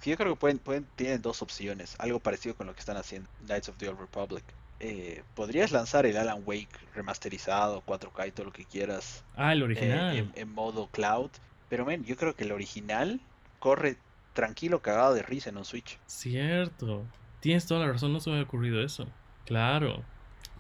[0.02, 3.28] yo creo que pueden, pueden, tienen dos opciones, algo parecido con lo que están haciendo
[3.46, 4.44] Knights of the Old Republic.
[4.80, 9.24] Eh, podrías lanzar el Alan Wake remasterizado, 4K y todo lo que quieras.
[9.36, 10.16] Ah, el original.
[10.16, 11.30] en, en, modo cloud.
[11.68, 13.20] Pero, men, yo creo que el original
[13.58, 13.96] corre
[14.34, 15.98] tranquilo, cagado de risa en un Switch.
[16.06, 17.04] Cierto.
[17.40, 19.08] Tienes toda la razón, no se me ha ocurrido eso.
[19.44, 20.04] Claro.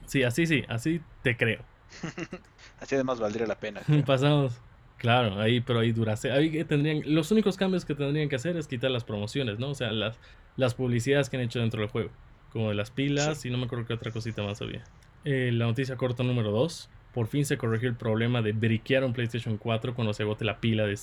[0.06, 1.60] Sí, así sí, así te creo.
[2.80, 3.82] así además valdría la pena.
[4.06, 4.60] Pasamos.
[4.98, 6.32] Claro, ahí, pero ahí durase.
[6.32, 9.70] Ahí tendrían, los únicos cambios que tendrían que hacer es quitar las promociones, ¿no?
[9.70, 10.18] O sea, las,
[10.56, 12.10] las publicidades que han hecho dentro del juego.
[12.50, 14.82] Como de las pilas y no me acuerdo qué otra cosita más había.
[15.24, 16.90] Eh, la noticia corta número 2.
[17.14, 20.60] Por fin se corrigió el problema de briquear un PlayStation 4 cuando se agote la
[20.60, 20.96] pila de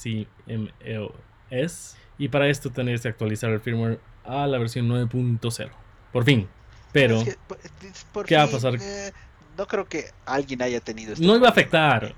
[1.49, 1.97] CMOS.
[2.17, 5.69] Y para esto tenéis que actualizar el firmware a la versión 9.0.
[6.11, 6.47] Por fin.
[6.91, 8.75] Pero, pues, ¿qué va a pasar?
[8.75, 9.11] Eh,
[9.57, 11.25] no creo que alguien haya tenido esto.
[11.25, 12.15] No iba a afectar.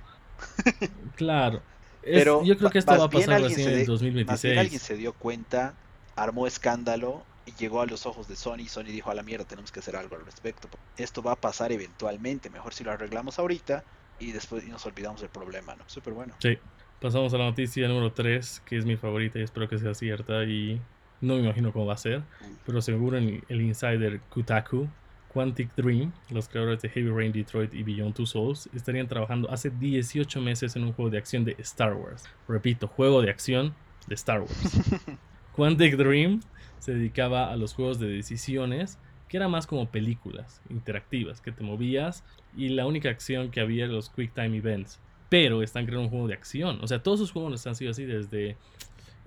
[1.16, 1.62] claro.
[2.02, 4.58] Pero yo creo que esto va a pasar recién en 2026.
[4.58, 5.74] alguien se dio cuenta,
[6.16, 8.68] armó escándalo y llegó a los ojos de Sony.
[8.68, 10.70] Sony dijo a la mierda, tenemos que hacer algo al respecto.
[10.98, 12.50] Esto va a pasar eventualmente.
[12.50, 13.84] Mejor si lo arreglamos ahorita
[14.20, 15.84] y después nos olvidamos del problema, ¿no?
[15.88, 16.34] Súper bueno.
[16.40, 16.58] Sí.
[17.02, 20.44] Pasamos a la noticia número 3, que es mi favorita y espero que sea cierta
[20.46, 20.82] y
[21.22, 22.24] no me imagino cómo va a ser,
[22.66, 24.88] pero seguro el, el insider Kutaku,
[25.34, 29.70] Quantic Dream, los creadores de Heavy Rain Detroit y Beyond Two Souls, estarían trabajando hace
[29.70, 32.24] 18 meses en un juego de acción de Star Wars.
[32.48, 33.74] Repito, juego de acción
[34.08, 34.82] de Star Wars.
[35.56, 36.42] Quantic Dream
[36.80, 41.64] se dedicaba a los juegos de decisiones que era más como películas interactivas, que te
[41.64, 42.24] movías
[42.56, 46.10] y la única acción que había era los Quick Time Events pero están creando un
[46.10, 46.80] juego de acción.
[46.82, 48.58] O sea, todos sus juegos han sido así desde,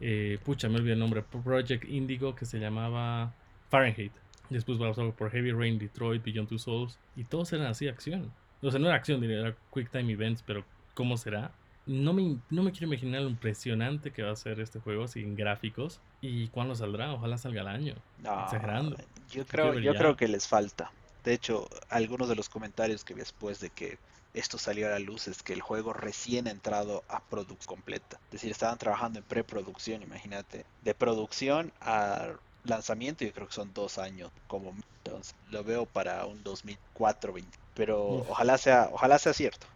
[0.00, 3.34] eh, pucha, me olvidé el nombre, Project Indigo que se llamaba
[3.68, 4.12] Fahrenheit.
[4.50, 6.98] Después pasó por Heavy Rain, Detroit, Beyond Two Souls.
[7.16, 8.32] Y todos eran así, acción.
[8.62, 11.52] O sea, no era acción, era Quick Time Events, pero ¿cómo será?
[11.86, 15.34] No me, no me quiero imaginar lo impresionante que va a ser este juego sin
[15.34, 16.00] gráficos.
[16.20, 17.12] ¿Y cuándo saldrá?
[17.12, 17.94] Ojalá salga el año.
[18.18, 18.96] Exagerando.
[19.30, 20.92] Yo creo, yo creo que les falta.
[21.24, 23.98] De hecho, algunos de los comentarios que vi después de que
[24.32, 28.18] esto salió a la luz es que el juego recién ha entrado a producción completa.
[28.26, 30.64] Es decir, estaban trabajando en preproducción, imagínate.
[30.82, 32.28] De producción a
[32.64, 37.58] lanzamiento yo creo que son dos años como entonces lo veo para un 2004 20
[37.74, 39.66] pero ojalá sea ojalá sea cierto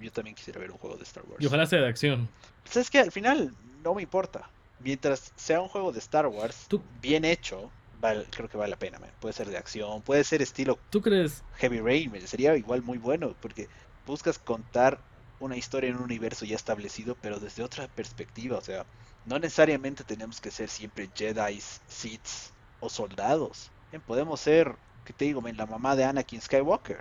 [0.00, 2.28] yo también quisiera ver un juego de Star Wars y ojalá sea de acción
[2.62, 6.66] pues es que al final no me importa mientras sea un juego de Star Wars
[7.00, 9.10] bien hecho vale- creo que vale la pena, man.
[9.20, 11.42] Puede ser de acción, puede ser estilo ¿Tú crees?
[11.56, 12.26] Heavy Rain, man.
[12.26, 13.68] Sería igual muy bueno porque
[14.06, 15.00] buscas contar
[15.38, 18.58] una historia en un universo ya establecido, pero desde otra perspectiva.
[18.58, 18.84] O sea,
[19.26, 23.70] no necesariamente tenemos que ser siempre Jedi, Sith o soldados.
[23.90, 25.56] Bien, podemos ser, ¿qué te digo, man?
[25.56, 27.00] La mamá de Anakin Skywalker.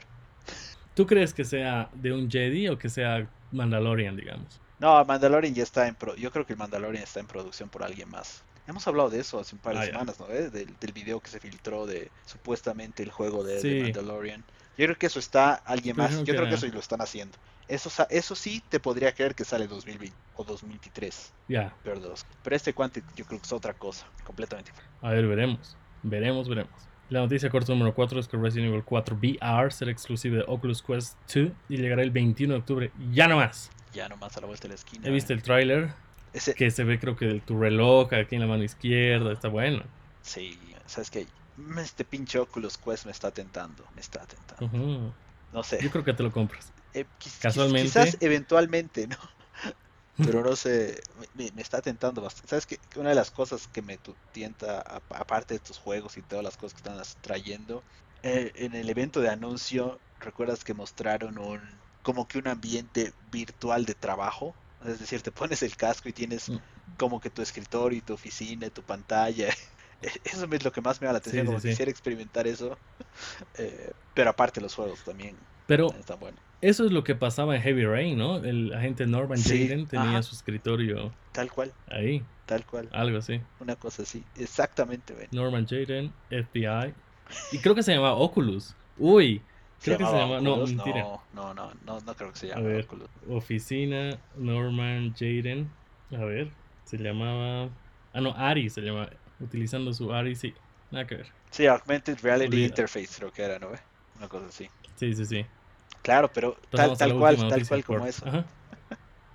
[0.96, 4.60] ¿Tú crees que sea de un Jedi o que sea Mandalorian, digamos?
[4.80, 6.16] No, Mandalorian ya está en pro...
[6.16, 8.44] Yo creo que el Mandalorian está en producción por alguien más.
[8.68, 10.28] Hemos hablado de eso hace un par de Ah, semanas, ¿no?
[10.30, 10.50] ¿Eh?
[10.50, 13.84] Del, del video que se filtró de supuestamente el juego de, de.
[13.84, 14.44] Mandalorian.
[14.78, 16.24] Yo creo que eso está alguien más.
[16.24, 17.38] Yo creo que eso lo están haciendo.
[17.68, 21.34] Eso, eso sí te podría creer que sale 2020 o 2023.
[21.48, 22.26] Ya, dos.
[22.44, 25.78] Pero este Quantic yo creo que es otra cosa, completamente a ver, veremos.
[26.02, 26.72] Veremos, veremos.
[27.10, 30.82] La noticia corta número 4 es que Resident Evil 4 VR será exclusivo de Oculus
[30.82, 32.92] Quest 2 y llegará el 21 de octubre.
[33.12, 33.70] Ya no más.
[33.94, 35.06] Ya nomás a la vuelta de la esquina.
[35.06, 35.94] ¿Ya viste el tráiler?
[36.32, 39.32] Ese, Que se ve creo que de tu reloj aquí en la mano izquierda.
[39.32, 39.84] Está bueno.
[40.22, 41.28] sí, sabes que
[41.78, 44.68] este pinche Oculus Quest me está tentando, me está tentando.
[45.52, 45.80] No sé.
[45.82, 46.72] Yo creo que te lo compras.
[46.94, 47.88] Eh, quiz- Casualmente.
[47.88, 49.18] Quizás eventualmente, ¿no?
[50.16, 51.02] Pero no sé,
[51.34, 52.50] me, me está tentando bastante.
[52.50, 52.78] ¿Sabes qué?
[52.90, 54.00] Que Una de las cosas que me
[54.32, 57.84] tienta, aparte de estos juegos y todas las cosas que están trayendo,
[58.22, 63.86] eh, en el evento de anuncio, ¿recuerdas que mostraron un como que un ambiente virtual
[63.86, 64.56] de trabajo?
[64.86, 66.58] Es decir, te pones el casco y tienes Mm.
[66.98, 69.50] como que tu escritorio y tu oficina y tu pantalla.
[70.24, 71.70] Eso es lo que más me llama la atención, Sí, como sí.
[71.70, 72.78] quisiera experimentar eso.
[73.58, 75.36] Eh, pero aparte los juegos también
[75.68, 76.40] Pero están buenos.
[76.62, 78.38] eso es lo que pasaba en Heavy Rain, ¿no?
[78.38, 80.24] El agente Norman Jaden tenía ajá.
[80.24, 82.24] su escritorio Tal cual, ahí.
[82.48, 82.90] tal cual.
[82.92, 83.40] Algo así.
[83.60, 84.24] Una cosa así.
[84.38, 85.28] Exactamente, ven.
[85.32, 86.94] Norman Jaden, FBI.
[87.52, 88.76] Y creo que se llamaba Oculus.
[88.98, 89.42] Uy,
[89.84, 90.42] creo que se llamaba llama.
[90.42, 91.02] No, mentira.
[91.02, 92.86] No, no, no, no, no creo que se A llame ver.
[92.86, 93.10] Oculus.
[93.30, 95.70] Oficina Norman Jaden.
[96.12, 96.50] A ver,
[96.86, 97.70] se llamaba.
[98.14, 99.10] Ah, no, Ari se llama.
[99.40, 100.54] Utilizando su Ari, sí.
[100.92, 101.28] Nada que ver.
[101.52, 102.68] Sí, Augmented Reality Olvida.
[102.68, 103.70] Interface creo que era, ¿no?
[104.18, 104.70] Una cosa así.
[104.96, 105.46] Sí, sí, sí.
[106.02, 108.28] Claro, pero tal, cual, tal cual como eso.
[108.28, 108.46] Ajá.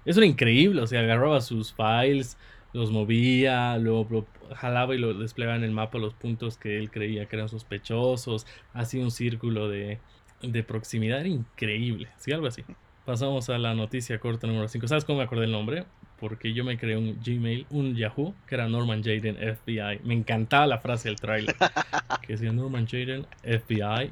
[0.05, 2.39] Eso era increíble, o sea, agarraba sus files,
[2.73, 6.91] los movía, lo, lo jalaba y lo desplegaba en el mapa los puntos que él
[6.91, 9.99] creía que eran sospechosos, hacía un círculo de,
[10.43, 12.65] de proximidad, era increíble, sí, algo así.
[13.05, 14.87] Pasamos a la noticia corta número 5.
[14.87, 15.87] ¿Sabes cómo me acordé el nombre?
[16.19, 20.01] Porque yo me creé un Gmail, un Yahoo, que era Norman Jaden FBI.
[20.05, 21.55] Me encantaba la frase del trailer.
[22.23, 24.11] que decía Norman Jaden FBI.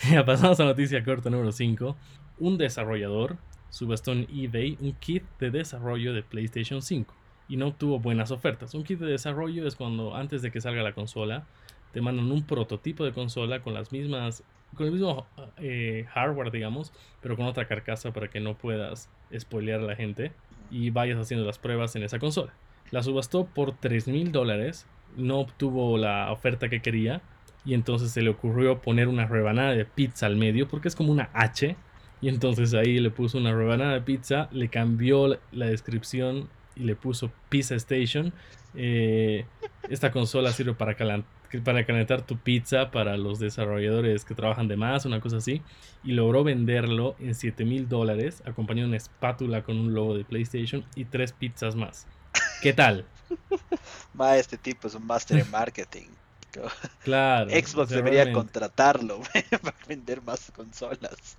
[0.10, 1.94] Ya pasamos a noticia corta número 5.
[2.38, 3.36] Un desarrollador
[3.68, 7.14] subastó en eBay un kit de desarrollo de PlayStation 5
[7.50, 8.72] y no obtuvo buenas ofertas.
[8.74, 11.44] Un kit de desarrollo es cuando antes de que salga la consola
[11.92, 14.42] te mandan un prototipo de consola con las mismas
[14.74, 15.26] con el mismo
[15.58, 20.32] eh, hardware digamos pero con otra carcasa para que no puedas spoilear a la gente
[20.70, 22.52] y vayas haciendo las pruebas en esa consola.
[22.90, 27.20] La subastó por 3 mil dólares no obtuvo la oferta que quería
[27.64, 31.12] y entonces se le ocurrió poner una rebanada de pizza al medio porque es como
[31.12, 31.76] una H
[32.20, 36.94] y entonces ahí le puso una rebanada de pizza le cambió la- descripción y le
[36.94, 38.32] puso Pizza Station.
[38.74, 39.44] Eh,
[39.88, 41.24] esta consola sirve para, calan-
[41.58, 45.62] para calentar tu pizza para los desarrolladores que trabajan de más, una cosa así.
[46.04, 50.24] Y logró venderlo en 7 mil dólares, acompañado de una espátula con un logo de
[50.24, 52.06] PlayStation y tres pizzas más.
[52.62, 53.04] ¿Qué tal?
[54.20, 56.08] Va, este tipo es un máster en marketing.
[57.04, 57.48] Claro.
[57.50, 59.20] Xbox debería contratarlo
[59.62, 61.38] para vender más consolas.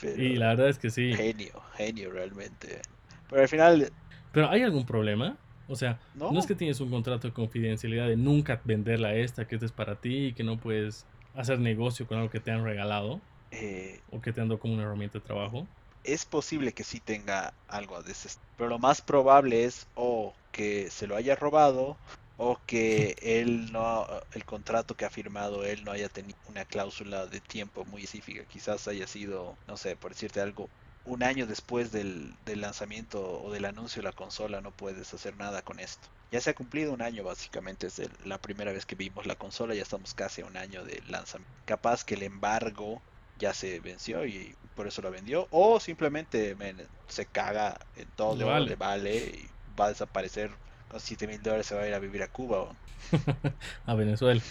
[0.00, 1.12] Pero Y la verdad es que sí.
[1.12, 2.80] genio, genio realmente.
[3.28, 3.92] Pero al final,
[4.32, 5.36] Pero ¿hay algún problema?
[5.70, 6.32] O sea, no.
[6.32, 9.66] no es que tienes un contrato de confidencialidad de nunca venderla a esta, que esta
[9.66, 13.20] es para ti y que no puedes hacer negocio con algo que te han regalado
[13.50, 15.68] eh, o que te han dado como una herramienta de trabajo.
[16.02, 20.90] es posible que sí tenga algo de ese pero lo más probable es o que
[20.90, 21.96] se lo haya robado
[22.36, 27.26] o que él no el contrato que ha firmado él no haya tenido una cláusula
[27.26, 30.70] de tiempo muy específica quizás haya sido no sé por decirte algo
[31.04, 35.36] un año después del, del lanzamiento o del anuncio de la consola no puedes hacer
[35.36, 38.94] nada con esto ya se ha cumplido un año básicamente desde la primera vez que
[38.94, 43.00] vimos la consola ya estamos casi a un año de lanzamiento capaz que el embargo
[43.40, 45.48] ya se venció y por eso la vendió.
[45.50, 46.76] O simplemente men,
[47.08, 48.76] se caga en todo, Le le vale.
[48.76, 49.16] vale.
[49.16, 50.50] y va a desaparecer.
[50.88, 52.76] Con 7 mil dólares se va a ir a vivir a Cuba, o
[53.86, 54.42] a Venezuela.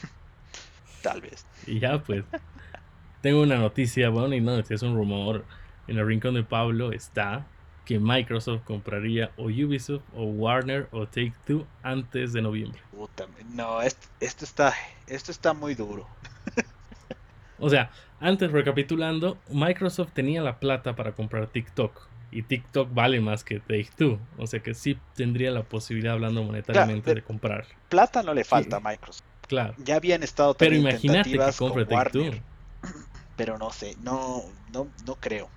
[1.02, 1.46] tal vez.
[1.66, 2.26] Y ya pues.
[3.22, 5.46] Tengo una noticia, bueno, y no, es un rumor.
[5.90, 7.48] En el rincón de Pablo está
[7.84, 12.80] que Microsoft compraría o Ubisoft o Warner o Take Two antes de noviembre.
[12.92, 13.26] Puta,
[13.56, 14.76] no, esto, esto está
[15.08, 16.08] esto está muy duro.
[17.62, 22.08] O sea, antes recapitulando, Microsoft tenía la plata para comprar TikTok.
[22.32, 24.18] Y TikTok vale más que Take Two.
[24.38, 27.66] O sea que sí tendría la posibilidad, hablando monetariamente, de comprar.
[27.90, 29.26] Plata no le falta a Microsoft.
[29.50, 29.74] Claro.
[29.78, 32.32] Ya habían estado Pero imagínate que compre Take Two.
[33.36, 35.50] Pero no sé, no, no, no creo,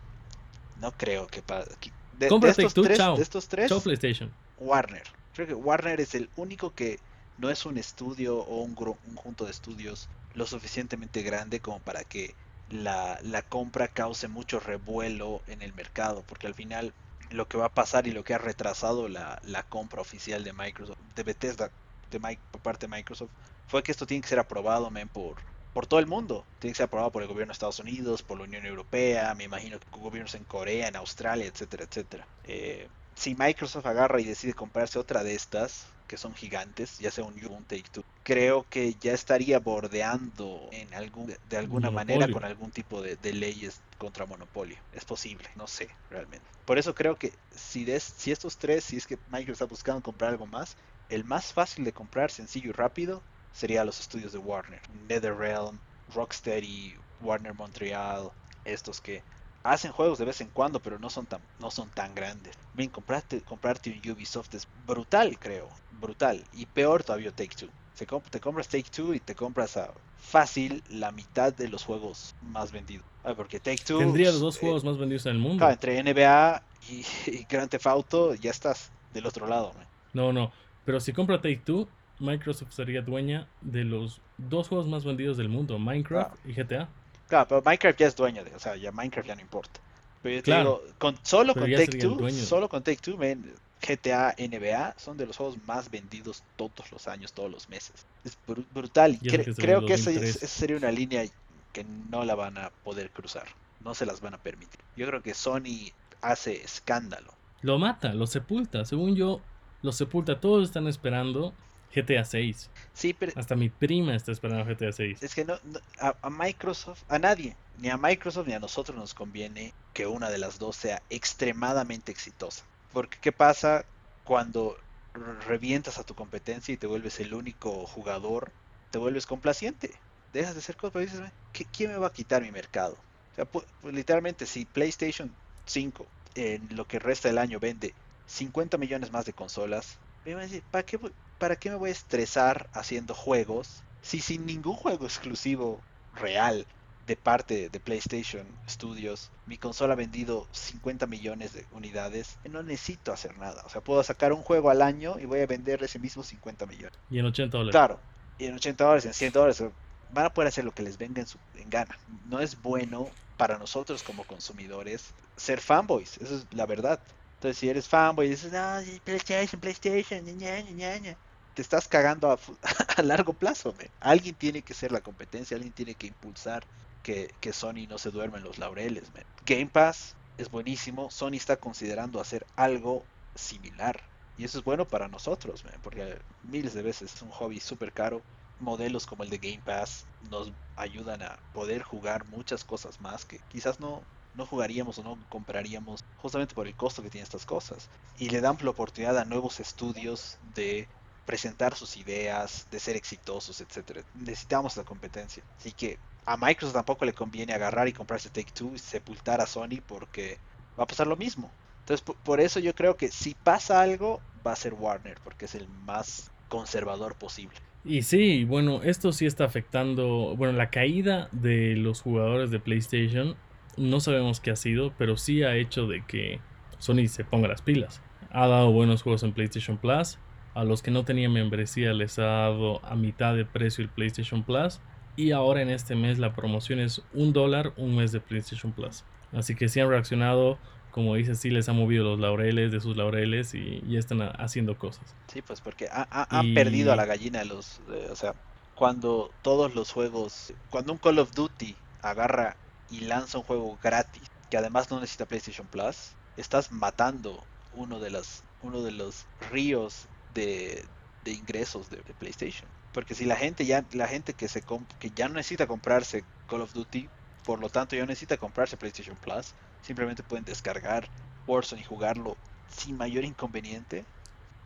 [0.83, 3.17] no creo que para que- de, estos tres, chao.
[3.17, 4.29] de estos tres, Chao PlayStation.
[4.57, 5.03] Warner.
[5.35, 7.01] Creo que Warner es el único que
[7.39, 11.81] no es un estudio o un, gru- un conjunto de estudios lo suficientemente grande como
[11.81, 12.35] para que
[12.69, 16.93] la, la compra cause mucho revuelo en el mercado, porque al final
[17.31, 20.53] lo que va a pasar y lo que ha retrasado la, la compra oficial de
[20.53, 21.71] Microsoft, de Bethesda,
[22.11, 23.31] de Mi- por parte de Microsoft,
[23.67, 25.37] fue que esto tiene que ser aprobado, men, por,
[25.73, 26.47] por todo el mundo.
[26.59, 29.45] Tiene que ser aprobado por el gobierno de Estados Unidos, por la Unión Europea, me
[29.45, 32.29] imagino que gobiernos en Corea, en Australia, etcétera, etcétera.
[32.45, 37.25] Eh, si Microsoft agarra y decide comprarse otra de estas, que son gigantes, ya sea
[37.25, 42.29] un o un Take Two, creo que ya estaría bordeando en algún, de alguna manera
[42.29, 44.83] con algún tipo de, de leyes contra monopolio.
[44.93, 46.51] Es posible, no sé realmente.
[46.65, 50.03] Por eso creo que si, des- si estos tres, si es que Microsoft está buscando
[50.03, 50.77] comprar algo más,
[51.09, 54.81] el más fácil de comprar, sencillo y rápido, sería los estudios de Warner.
[55.09, 55.79] NetherRealm,
[56.15, 58.31] Rocksteady, Warner Montreal,
[58.65, 59.23] estos que
[59.65, 62.55] hacen juegos de vez en cuando, pero no son tan, no son tan grandes.
[62.75, 65.69] Bien, comprarte, comprarte un Ubisoft es brutal, creo.
[66.01, 66.43] Brutal.
[66.53, 67.69] Y peor todavía Take Two.
[67.95, 71.85] Se comp- te compras Take Two y te compras a fácil la mitad de los
[71.85, 73.05] juegos más vendidos.
[73.25, 73.99] Ah, porque Take Two.
[73.99, 75.59] Tendría los dos eh, juegos más vendidos en el mundo.
[75.59, 79.87] claro, entre NBA y, y Grand Theft Auto, ya estás del otro lado, man.
[80.13, 80.53] No, no.
[80.85, 81.87] Pero si compra Take Two,
[82.23, 86.89] Microsoft sería dueña de los dos juegos más vendidos del mundo, Minecraft y GTA.
[87.29, 89.81] Claro, pero Minecraft ya es dueño de, o sea, ya Minecraft ya no importa.
[90.23, 90.81] Pero yo te Claro.
[90.85, 93.45] digo, con, solo con Take Two, solo con Take Two, man,
[93.81, 98.07] GTA, NBA son de los juegos más vendidos todos los años, todos los meses.
[98.25, 99.19] Es bru- brutal.
[99.19, 100.37] Cre- que creo que esa, 2003.
[100.37, 101.25] esa sería una línea
[101.73, 103.47] que no la van a poder cruzar.
[103.81, 104.79] No se las van a permitir.
[104.97, 107.33] Yo creo que Sony hace escándalo.
[107.63, 108.85] Lo mata, lo sepulta.
[108.85, 109.41] Según yo,
[109.83, 110.39] lo sepulta.
[110.39, 111.53] Todos están esperando
[111.95, 112.71] GTA 6.
[112.93, 115.21] Sí, pero Hasta mi prima está esperando GTA 6.
[115.21, 118.97] es que no, no- a, a Microsoft, a nadie, ni a Microsoft ni a nosotros
[118.97, 122.65] nos conviene que una de las dos sea extremadamente exitosa.
[122.89, 123.87] Porque ¿qué pasa
[124.25, 124.77] cuando
[125.15, 128.53] re- revientas a tu competencia y te vuelves el único jugador?
[128.91, 130.03] Te vuelves complaciente.
[130.33, 132.95] Dejas de ser cosas, pero dices, "Ve, ¿qué- ¿quién me va a quitar mi mercado?
[133.33, 137.95] O sea, pu- pues, literalmente, si PlayStation 5 en lo que resta del año vende
[138.27, 141.75] 50 millones más de consolas, me van a decir, ¿para qué, voy- ¿para qué me
[141.75, 145.81] voy a estresar haciendo juegos si sin ningún juego exclusivo
[146.15, 146.65] real
[147.09, 153.13] de parte de PlayStation Studios, mi consola ha vendido 50 millones de unidades, no necesito
[153.13, 153.61] hacer nada.
[153.67, 156.65] O sea, puedo sacar un juego al año y voy a vender ese mismo 50
[156.67, 156.97] millones.
[157.11, 157.73] Y en 80 dólares.
[157.73, 158.01] Claro,
[158.39, 159.65] y en 80 dólares, en 100 dólares,
[160.13, 161.99] van a poder hacer lo que les venga en, su, en gana.
[162.29, 167.01] No es bueno para nosotros como consumidores ser fanboys, eso es la verdad.
[167.35, 171.17] Entonces, si eres fanboy y dices, no, PlayStation, PlayStation, ña, ña, ña",
[171.55, 172.39] te estás cagando a,
[172.97, 173.75] a largo plazo.
[174.01, 176.65] Alguien tiene que ser la competencia, alguien tiene que impulsar
[177.03, 179.13] que, que Sony no se duerma en los laureles.
[179.15, 179.25] men.
[179.45, 184.01] Game Pass es buenísimo, Sony está considerando hacer algo similar.
[184.39, 187.93] Y eso es bueno para nosotros, man, porque miles de veces es un hobby súper
[187.93, 188.23] caro.
[188.61, 193.41] Modelos como el de Game Pass nos ayudan a poder jugar muchas cosas más que
[193.49, 194.03] quizás no,
[194.35, 197.89] no jugaríamos o no compraríamos justamente por el costo que tienen estas cosas.
[198.19, 200.89] Y le dan la oportunidad a nuevos estudios de
[201.27, 204.03] presentar sus ideas, de ser exitosos, etcétera.
[204.15, 205.43] Necesitamos la competencia.
[205.59, 209.47] Así que a Microsoft tampoco le conviene agarrar y comprarse Take Two y sepultar a
[209.47, 210.39] Sony porque
[210.79, 211.51] va a pasar lo mismo.
[211.81, 215.47] Entonces, por, por eso yo creo que si pasa algo, va a ser Warner, porque
[215.47, 217.57] es el más conservador posible.
[217.85, 223.37] Y sí, bueno, esto sí está afectando, bueno, la caída de los jugadores de PlayStation,
[223.77, 226.41] no sabemos qué ha sido, pero sí ha hecho de que
[226.79, 228.01] Sony se ponga las pilas.
[228.31, 230.19] Ha dado buenos juegos en PlayStation Plus,
[230.55, 234.43] a los que no tenían membresía les ha dado a mitad de precio el PlayStation
[234.43, 234.81] Plus,
[235.17, 239.05] y ahora en este mes la promoción es un dólar un mes de PlayStation Plus.
[239.33, 240.59] Así que sí han reaccionado,
[240.91, 244.29] como dices, sí les ha movido los laureles de sus laureles y ya están ha-
[244.29, 245.15] haciendo cosas.
[245.29, 247.81] Sí, pues porque ha- ha- han Y- perdido a la gallina de los...
[247.91, 248.35] eh, o sea,
[248.75, 250.53] cuando todos los juegos...
[250.71, 252.57] Cuando un Call of Duty agarra
[252.91, 257.43] y lanza un juego gratis, que además no necesita PlayStation Plus, estás matando
[257.75, 260.85] uno de las uno de los ríos de,
[261.25, 262.69] de ingresos de, de PlayStation.
[262.93, 266.25] Porque si la gente ya la gente que se comp- que ya no necesita comprarse
[266.49, 267.09] Call of Duty,
[267.45, 271.09] por lo tanto ya no necesita comprarse PlayStation Plus, simplemente pueden descargar
[271.47, 272.37] Warzone y jugarlo
[272.69, 274.05] sin mayor inconveniente.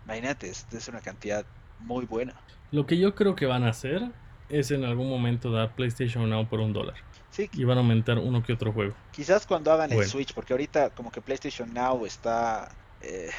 [0.04, 1.44] Imagínate, es, es una cantidad
[1.80, 2.34] muy buena.
[2.70, 4.02] Lo que yo creo que van a hacer
[4.48, 6.96] es en algún momento dar PlayStation Now por un dólar.
[7.30, 8.94] Sí, Y van a aumentar uno que otro juego.
[9.12, 10.04] quizás cuando hagan el.
[10.04, 12.70] Switch, porque ahorita como que PlayStation Now está...
[13.02, 13.30] eh,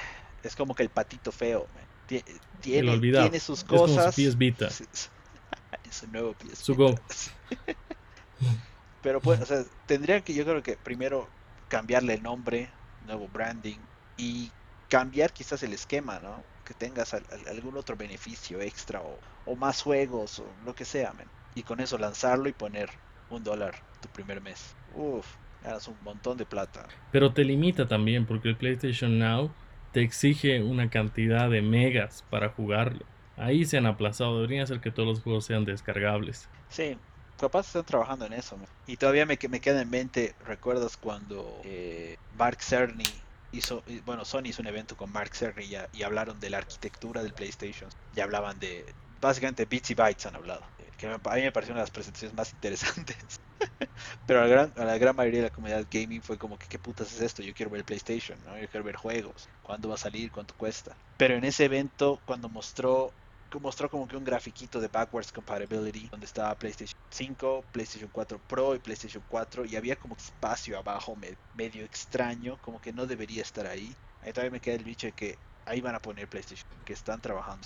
[0.43, 1.67] es como que el patito feo.
[1.73, 1.86] man.
[2.07, 2.23] Tie-
[2.59, 4.15] Tiene, tiene sus Es cosas.
[4.15, 4.69] PS Vita.
[5.83, 6.95] Es un nuevo PS Su Go.
[9.01, 11.33] Pero pues, o sea, tendrían que, yo creo que primero
[11.67, 13.79] cambiarle el nombre, nuevo branding
[14.15, 14.53] y
[14.87, 16.45] cambiar quizás el esquema, ¿no?
[16.63, 20.85] Que tengas al- al- algún otro beneficio extra o, o más juegos o lo que
[20.85, 21.31] sea, men.
[21.53, 22.89] Y con eso lanzarlo y poner
[23.29, 24.75] un dólar tu primer mes.
[24.87, 25.27] Uf,
[25.61, 26.87] ganas un montón de plata.
[27.11, 29.51] Pero te limita también porque el PlayStation Now
[29.97, 33.03] te exige una cantidad de megas para jugarlo.
[33.35, 36.47] Ahí se han aplazado, debería hacer que todos los juegos sean descargables.
[36.69, 36.95] Sí,
[37.39, 38.59] capaz están trabajando en eso.
[38.85, 43.05] Y todavía me, me queda en mente, ¿recuerdas cuando eh, Mark Cerny
[43.51, 47.23] hizo, bueno, Sony hizo un evento con Mark Cerny y, y hablaron de la arquitectura
[47.23, 47.89] del PlayStation?
[48.15, 48.85] Y hablaban de,
[49.19, 50.61] básicamente, bits y bytes han hablado.
[50.97, 53.17] Que a mí me pareció una de las presentaciones más interesantes.
[54.25, 56.67] Pero a la, gran, a la gran mayoría de la comunidad gaming fue como que,
[56.67, 57.43] ¿qué putas es esto?
[57.43, 58.57] Yo quiero ver PlayStation, ¿no?
[58.59, 59.47] Yo quiero ver juegos.
[59.61, 60.31] ¿Cuándo va a salir?
[60.31, 60.97] ¿Cuánto cuesta?
[61.17, 63.13] Pero en ese evento, cuando mostró
[63.61, 68.75] mostró como que un grafiquito de backwards compatibility donde estaba PlayStation 5, PlayStation 4 Pro
[68.75, 73.41] y PlayStation 4 y había como espacio abajo me- medio extraño, como que no debería
[73.41, 73.95] estar ahí.
[74.21, 75.35] Ahí todavía me queda el bicho de que
[75.65, 77.65] ahí van a poner PlayStation, que están trabajando.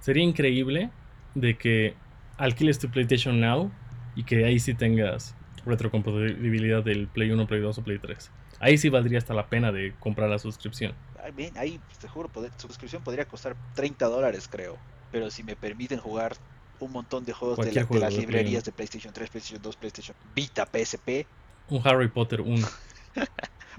[0.00, 0.90] Sería increíble
[1.34, 1.94] de que
[2.40, 3.70] alquiles tu PlayStation Now
[4.16, 5.34] y que ahí sí tengas
[5.66, 8.30] retrocompatibilidad del Play 1, Play 2 o Play 3.
[8.60, 10.94] Ahí sí valdría hasta la pena de comprar la suscripción.
[11.22, 14.78] Ahí, ven, ahí te juro, poder- suscripción podría costar 30 dólares creo,
[15.12, 16.34] pero si me permiten jugar
[16.78, 20.66] un montón de juegos de, las de librerías de PlayStation 3, PlayStation 2, PlayStation Vita,
[20.66, 21.26] PSP,
[21.68, 22.66] Un Harry Potter 1.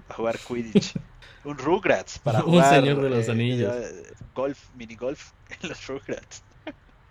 [0.08, 0.94] para jugar Quidditch.
[1.44, 2.76] Un Rugrats para Un jugar.
[2.76, 3.74] Señor de los Anillos.
[3.76, 5.32] eh, golf, mini golf
[5.62, 6.44] en los Rugrats.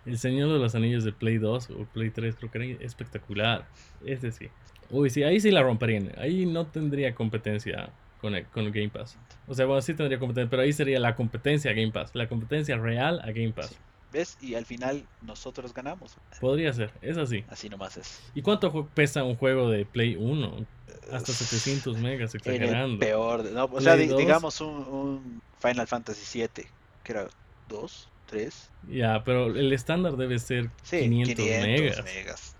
[0.05, 3.67] El Señor de los Anillos de Play 2 o Play 3 creo que era espectacular.
[4.05, 4.47] Ese sí.
[4.89, 6.11] Uy, sí, ahí sí la romperían.
[6.17, 7.89] Ahí no tendría competencia
[8.19, 9.17] con el, con el Game Pass.
[9.47, 12.11] O sea, bueno, sí tendría competencia, pero ahí sería la competencia a Game Pass.
[12.13, 13.69] La competencia real a Game Pass.
[13.69, 13.75] Sí.
[14.11, 14.37] ¿Ves?
[14.41, 16.17] Y al final nosotros ganamos.
[16.41, 17.45] Podría ser, es así.
[17.47, 18.19] Así nomás es.
[18.35, 20.65] ¿Y cuánto pesa un juego de Play 1?
[21.13, 22.99] Hasta 700 megas, En el exagerando.
[22.99, 23.45] peor.
[23.51, 24.19] no, o sea, Play di- 2.
[24.19, 26.65] digamos un, un Final Fantasy VII.
[27.05, 27.27] Que era
[27.69, 28.69] 2, 3.
[28.89, 32.03] Ya, pero el estándar debe ser Sí, 500, 500 megas.
[32.03, 32.55] megas.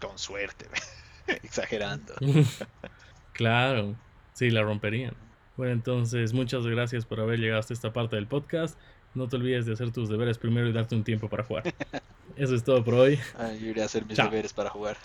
[0.00, 0.66] Con suerte.
[1.42, 2.14] Exagerando.
[3.32, 3.96] claro,
[4.34, 5.14] sí, la romperían.
[5.56, 8.78] Bueno, entonces muchas gracias por haber llegado hasta esta parte del podcast.
[9.14, 11.72] No te olvides de hacer tus deberes primero y darte un tiempo para jugar.
[12.36, 13.18] Eso es todo por hoy.
[13.38, 14.28] Ah, yo iré a hacer mis Chao.
[14.28, 14.96] deberes para jugar.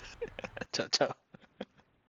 [0.72, 1.19] chao, chao.